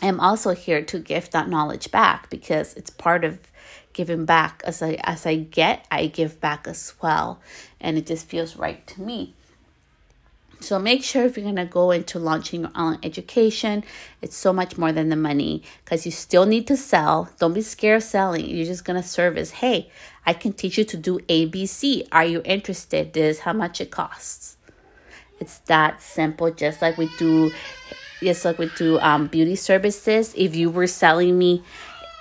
am 0.00 0.18
also 0.18 0.54
here 0.54 0.82
to 0.82 0.98
give 0.98 1.30
that 1.30 1.48
knowledge 1.48 1.90
back 1.90 2.30
because 2.30 2.74
it's 2.74 2.90
part 2.90 3.24
of 3.24 3.38
giving 3.92 4.24
back. 4.24 4.62
As 4.64 4.80
i 4.80 4.96
as 5.02 5.26
i 5.26 5.34
get 5.34 5.84
i 5.90 6.06
give 6.06 6.40
back 6.40 6.66
as 6.68 6.94
well. 7.02 7.40
And 7.80 7.98
it 7.98 8.06
just 8.06 8.26
feels 8.26 8.56
right 8.56 8.86
to 8.86 9.02
me 9.02 9.34
so 10.60 10.78
make 10.78 11.04
sure 11.04 11.24
if 11.24 11.36
you're 11.36 11.44
going 11.44 11.56
to 11.56 11.64
go 11.64 11.90
into 11.92 12.18
launching 12.18 12.62
your 12.62 12.70
online 12.74 12.98
education, 13.02 13.84
it's 14.20 14.36
so 14.36 14.52
much 14.52 14.76
more 14.76 14.92
than 14.92 15.08
the 15.08 15.16
money 15.16 15.62
because 15.84 16.04
you 16.04 16.12
still 16.12 16.46
need 16.46 16.66
to 16.66 16.76
sell. 16.76 17.30
Don't 17.38 17.54
be 17.54 17.62
scared 17.62 17.98
of 17.98 18.02
selling. 18.02 18.46
You're 18.46 18.66
just 18.66 18.84
going 18.84 19.00
to 19.00 19.06
service. 19.06 19.50
Hey, 19.50 19.90
I 20.26 20.32
can 20.32 20.52
teach 20.52 20.76
you 20.76 20.84
to 20.84 20.96
do 20.96 21.20
ABC. 21.20 22.08
Are 22.10 22.24
you 22.24 22.42
interested? 22.44 23.12
This 23.12 23.36
is 23.36 23.42
how 23.42 23.52
much 23.52 23.80
it 23.80 23.90
costs. 23.90 24.56
It's 25.40 25.58
that 25.60 26.02
simple. 26.02 26.50
Just 26.50 26.82
like 26.82 26.98
we 26.98 27.08
do, 27.18 27.52
just 28.20 28.44
like 28.44 28.58
we 28.58 28.68
do 28.76 28.98
um, 28.98 29.28
beauty 29.28 29.54
services. 29.54 30.34
If 30.36 30.56
you 30.56 30.70
were 30.70 30.88
selling 30.88 31.38
me 31.38 31.62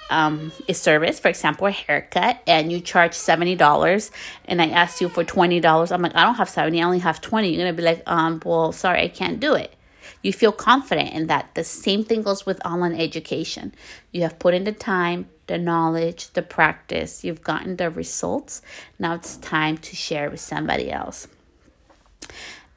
um, 0.10 0.52
a 0.68 0.74
service, 0.74 1.20
for 1.20 1.28
example, 1.28 1.68
a 1.68 1.72
haircut, 1.72 2.42
and 2.48 2.72
you 2.72 2.80
charge 2.80 3.12
$70 3.12 4.12
and 4.46 4.62
I 4.62 4.68
ask 4.68 5.02
you 5.02 5.10
for 5.10 5.24
$20, 5.24 5.92
I'm 5.92 6.02
like, 6.02 6.16
I 6.16 6.24
don't 6.24 6.36
have 6.36 6.50
70, 6.50 6.82
I 6.82 6.86
only 6.86 7.00
have 7.00 7.22
20. 7.22 7.50
You're 7.50 7.64
going 7.64 7.76
to 7.76 7.82
be 7.82 7.84
like, 7.84 8.04
um, 8.06 8.42
well, 8.46 8.72
sorry, 8.72 9.02
I 9.02 9.08
can't 9.08 9.40
do 9.40 9.54
it. 9.54 9.74
You 10.22 10.34
feel 10.34 10.52
confident 10.52 11.14
in 11.14 11.28
that. 11.28 11.54
The 11.54 11.64
same 11.64 12.04
thing 12.04 12.24
goes 12.24 12.46
with 12.46 12.66
online 12.66 13.00
education. 13.00 13.74
You 14.12 14.24
have 14.24 14.40
put 14.40 14.54
in 14.54 14.64
the 14.64 14.72
time, 14.72 15.30
the 15.48 15.58
knowledge, 15.58 16.30
the 16.32 16.42
practice, 16.42 17.24
you've 17.24 17.44
gotten 17.44 17.78
the 17.78 17.90
results. 17.90 18.62
Now 19.00 19.14
it's 19.14 19.38
time 19.38 19.78
to 19.78 19.96
share 19.96 20.30
with 20.30 20.40
somebody 20.40 20.92
else. 20.92 21.28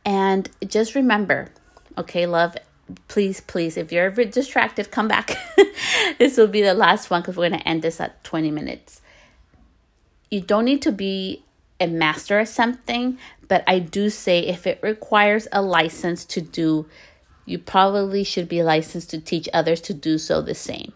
And 0.05 0.49
just 0.67 0.95
remember, 0.95 1.49
okay, 1.99 2.27
love, 2.27 2.57
please, 3.09 3.41
please, 3.41 3.77
if 3.77 3.93
you're 3.93 4.07
ever 4.07 4.25
distracted, 4.25 4.91
come 4.91 5.09
back. 5.09 5.37
this 6.19 6.37
will 6.37 6.49
be 6.49 6.63
the 6.63 6.75
last 6.75 7.11
one 7.11 7.23
because 7.23 7.37
we're 7.37 7.49
going 7.49 7.61
to 7.61 7.69
end 7.69 7.83
this 7.83 8.01
at 8.01 8.23
20 8.25 8.51
minutes. 8.51 9.01
You 10.31 10.41
don't 10.41 10.65
need 10.65 10.83
to 10.83 10.93
be 10.93 11.45
a 11.81 11.87
master 11.87 12.39
of 12.39 12.49
something, 12.49 13.19
but 13.49 13.65
I 13.67 13.79
do 13.79 14.11
say 14.11 14.41
if 14.41 14.67
it 14.67 14.79
requires 14.83 15.49
a 15.53 15.63
license 15.63 16.25
to 16.27 16.41
do 16.41 16.87
you 17.51 17.59
probably 17.59 18.23
should 18.23 18.49
be 18.49 18.63
licensed 18.63 19.11
to 19.11 19.21
teach 19.21 19.49
others 19.53 19.81
to 19.81 19.93
do 19.93 20.19
so 20.19 20.41
the 20.41 20.55
same. 20.55 20.93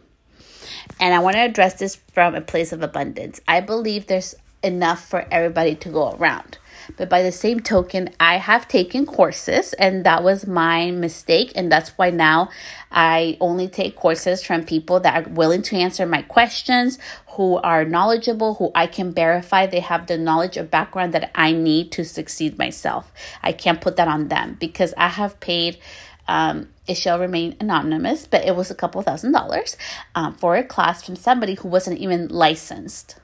And 1.01 1.13
I 1.13 1.19
want 1.19 1.35
to 1.35 1.41
address 1.41 1.75
this 1.75 1.97
from 1.97 2.37
a 2.37 2.41
place 2.41 2.73
of 2.73 2.81
abundance. 2.81 3.41
I 3.49 3.61
believe 3.61 4.07
there's 4.07 4.37
enough 4.65 5.07
for 5.09 5.27
everybody 5.31 5.75
to 5.77 5.89
go 5.89 6.13
around. 6.13 6.59
But 6.97 7.09
by 7.09 7.23
the 7.23 7.33
same 7.33 7.61
token, 7.61 8.11
I 8.21 8.37
have 8.37 8.69
taken 8.69 9.07
courses, 9.07 9.73
and 9.75 10.05
that 10.05 10.23
was 10.23 10.47
my 10.47 10.91
mistake. 10.91 11.53
And 11.55 11.71
that's 11.71 11.91
why 11.91 12.11
now 12.11 12.51
I 12.91 13.37
only 13.41 13.69
take 13.69 13.97
courses 13.97 14.43
from 14.43 14.65
people 14.65 15.01
that 15.01 15.27
are 15.27 15.31
willing 15.31 15.63
to 15.63 15.77
answer 15.77 16.07
my 16.07 16.23
questions, 16.23 16.99
who 17.29 17.57
are 17.59 17.85
knowledgeable, 17.85 18.55
who 18.55 18.71
I 18.75 18.87
can 18.87 19.13
verify 19.13 19.67
they 19.67 19.81
have 19.81 20.07
the 20.07 20.19
knowledge 20.19 20.57
or 20.57 20.65
background 20.65 21.15
that 21.15 21.31
I 21.35 21.53
need 21.53 21.91
to 21.93 22.05
succeed 22.05 22.59
myself. 22.59 23.13
I 23.43 23.53
can't 23.53 23.81
put 23.81 23.97
that 23.97 24.09
on 24.09 24.29
them 24.29 24.57
because 24.61 24.95
I 24.97 25.09
have 25.09 25.41
paid. 25.41 25.79
Um, 26.27 26.69
it 26.87 26.97
shall 26.97 27.19
remain 27.19 27.57
anonymous, 27.61 28.27
but 28.27 28.45
it 28.45 28.57
was 28.57 28.71
a 28.71 28.75
couple 28.75 29.03
thousand 29.03 29.33
dollars 29.33 29.77
um, 30.15 30.35
for 30.35 30.57
a 30.57 30.65
class 30.65 31.03
from 31.03 31.17
somebody 31.17 31.55
who 31.55 31.69
wasn't 31.69 31.99
even 31.99 32.29
licensed. 32.29 33.17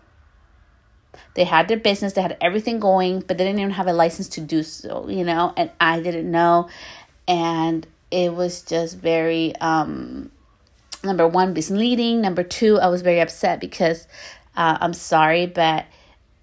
They 1.35 1.45
had 1.45 1.69
their 1.69 1.77
business, 1.77 2.13
they 2.15 2.23
had 2.23 2.37
everything 2.41 2.81
going, 2.81 3.21
but 3.21 3.39
they 3.39 3.45
didn't 3.45 3.61
even 3.61 3.73
have 3.73 3.87
a 3.87 3.93
license 3.93 4.29
to 4.31 4.41
do 4.41 4.63
so, 4.63 5.09
you 5.09 5.25
know, 5.25 5.53
and 5.57 5.71
I 5.81 6.01
didn't 6.01 6.31
know. 6.31 6.69
And 7.27 7.87
it 8.11 8.35
was 8.35 8.63
just 8.63 8.99
very, 8.99 9.55
um, 9.57 10.31
number 11.05 11.27
one, 11.27 11.53
misleading. 11.53 12.21
Number 12.21 12.43
two, 12.43 12.79
I 12.79 12.89
was 12.89 13.03
very 13.03 13.21
upset 13.21 13.61
because 13.61 14.07
uh, 14.57 14.79
I'm 14.81 14.93
sorry, 14.93 15.47
but 15.47 15.87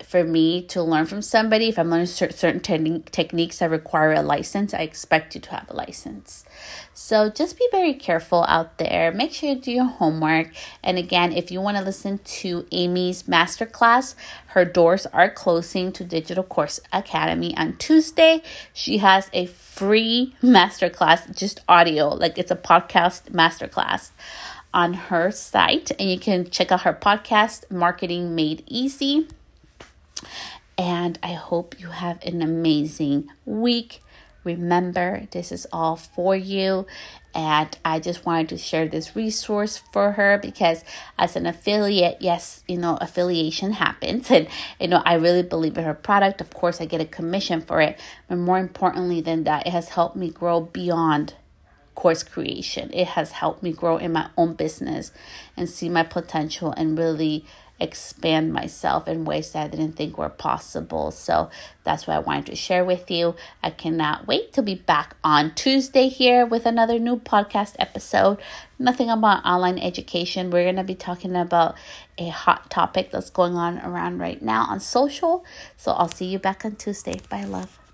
for 0.08 0.24
me 0.24 0.62
to 0.62 0.82
learn 0.82 1.06
from 1.06 1.22
somebody, 1.22 1.68
if 1.68 1.78
I'm 1.78 1.90
learning 1.90 2.06
certain 2.06 2.62
te- 2.62 3.04
techniques 3.12 3.60
that 3.60 3.70
require 3.70 4.14
a 4.14 4.22
license, 4.22 4.74
I 4.74 4.80
expect 4.80 5.36
you 5.36 5.42
to 5.42 5.52
have 5.52 5.70
a 5.70 5.76
license. 5.76 6.46
So 6.94 7.30
just 7.30 7.60
be 7.60 7.68
very 7.72 7.94
careful 7.94 8.46
out 8.48 8.78
there. 8.78 9.12
Make 9.12 9.34
sure 9.34 9.50
you 9.50 9.60
do 9.60 9.70
your 9.70 9.86
homework. 9.86 10.52
And 10.82 10.98
again, 10.98 11.34
if 11.34 11.52
you 11.52 11.60
want 11.60 11.76
to 11.76 11.84
listen 11.84 12.20
to 12.20 12.66
Amy's 12.72 13.24
masterclass, 13.24 14.16
her 14.48 14.64
doors 14.64 15.08
are 15.08 15.30
closing 15.30 15.92
to 15.92 16.06
Digital 16.06 16.44
Course 16.44 16.80
Academy 16.94 17.56
on 17.58 17.76
Tuesday. 17.76 18.42
She 18.72 19.00
has 19.00 19.30
a 19.34 19.48
free 19.48 20.36
masterclass, 20.42 21.36
just 21.38 21.60
audio, 21.68 22.08
like 22.08 22.38
it's 22.38 22.52
a 22.52 22.56
podcast 22.56 23.32
masterclass 23.32 24.12
on 24.74 24.94
her 24.94 25.32
site. 25.32 25.92
And 26.00 26.10
you 26.10 26.18
can 26.18 26.50
check 26.50 26.72
out 26.72 26.84
her 26.84 26.94
podcast, 26.94 27.70
Marketing 27.70 28.36
Made 28.36 28.64
Easy. 28.68 29.28
And 30.78 31.18
I 31.24 31.34
hope 31.34 31.80
you 31.80 31.88
have 31.88 32.24
an 32.24 32.42
amazing 32.42 33.30
week. 33.46 34.02
Remember, 34.44 35.28
this 35.32 35.52
is 35.52 35.68
all 35.74 35.96
for 35.96 36.36
you. 36.36 36.86
And 37.34 37.78
I 37.84 38.00
just 38.00 38.26
wanted 38.26 38.50
to 38.50 38.58
share 38.58 38.88
this 38.88 39.16
resource 39.16 39.82
for 39.92 40.14
her 40.14 40.38
because, 40.38 40.84
as 41.20 41.36
an 41.36 41.46
affiliate, 41.46 42.18
yes, 42.22 42.64
you 42.68 42.78
know, 42.78 42.98
affiliation 43.02 43.74
happens. 43.74 44.32
And, 44.38 44.48
you 44.80 44.88
know, 44.88 45.02
I 45.06 45.16
really 45.16 45.44
believe 45.44 45.78
in 45.78 45.84
her 45.84 45.94
product. 45.94 46.42
Of 46.42 46.52
course, 46.52 46.80
I 46.80 46.86
get 46.86 47.02
a 47.02 47.06
commission 47.06 47.62
for 47.62 47.82
it. 47.82 48.00
But 48.28 48.38
more 48.38 48.58
importantly 48.58 49.22
than 49.22 49.44
that, 49.44 49.68
it 49.68 49.72
has 49.72 49.90
helped 49.90 50.16
me 50.16 50.30
grow 50.30 50.62
beyond 50.62 51.34
course 51.98 52.24
creation. 52.24 52.90
It 52.94 53.08
has 53.10 53.32
helped 53.32 53.64
me 53.64 53.74
grow 53.74 53.98
in 53.98 54.14
my 54.14 54.30
own 54.38 54.54
business 54.54 55.12
and 55.58 55.68
see 55.68 55.90
my 55.90 56.04
potential 56.04 56.72
and 56.78 56.98
really 56.98 57.44
expand 57.80 58.52
myself 58.52 59.08
in 59.08 59.26
ways 59.26 59.52
that 59.52 59.66
I 59.66 59.68
didn't 59.68 59.94
think 59.94 60.18
were 60.18 60.30
possible. 60.30 61.12
So 61.12 61.50
that's 61.84 62.08
what 62.08 62.16
I 62.16 62.20
wanted 62.20 62.48
to 62.48 62.56
share 62.56 62.84
with 62.84 63.10
you. 63.12 63.36
I 63.64 63.70
cannot 63.70 64.28
wait 64.28 64.54
to 64.54 64.62
be 64.62 64.76
back 64.76 65.16
on 65.24 65.54
Tuesday 65.56 66.08
here 66.08 66.46
with 66.46 66.66
another 66.66 67.00
new 67.00 67.18
podcast 67.18 67.76
episode. 67.80 68.40
Nothing 68.80 69.10
about 69.10 69.46
online 69.46 69.80
education. 69.80 70.50
We're 70.50 70.64
going 70.64 70.76
to 70.76 70.84
be 70.84 70.96
talking 70.96 71.36
about 71.36 71.76
a 72.18 72.30
hot 72.30 72.70
topic 72.70 73.12
that's 73.12 73.30
going 73.30 73.56
on 73.56 73.80
around 73.80 74.20
right 74.20 74.42
now 74.42 74.66
on 74.70 74.80
social. 74.80 75.46
So 75.76 75.92
I'll 75.92 76.10
see 76.10 76.26
you 76.26 76.40
back 76.40 76.66
on 76.66 76.76
Tuesday. 76.76 77.20
Bye, 77.30 77.46
love. 77.46 77.87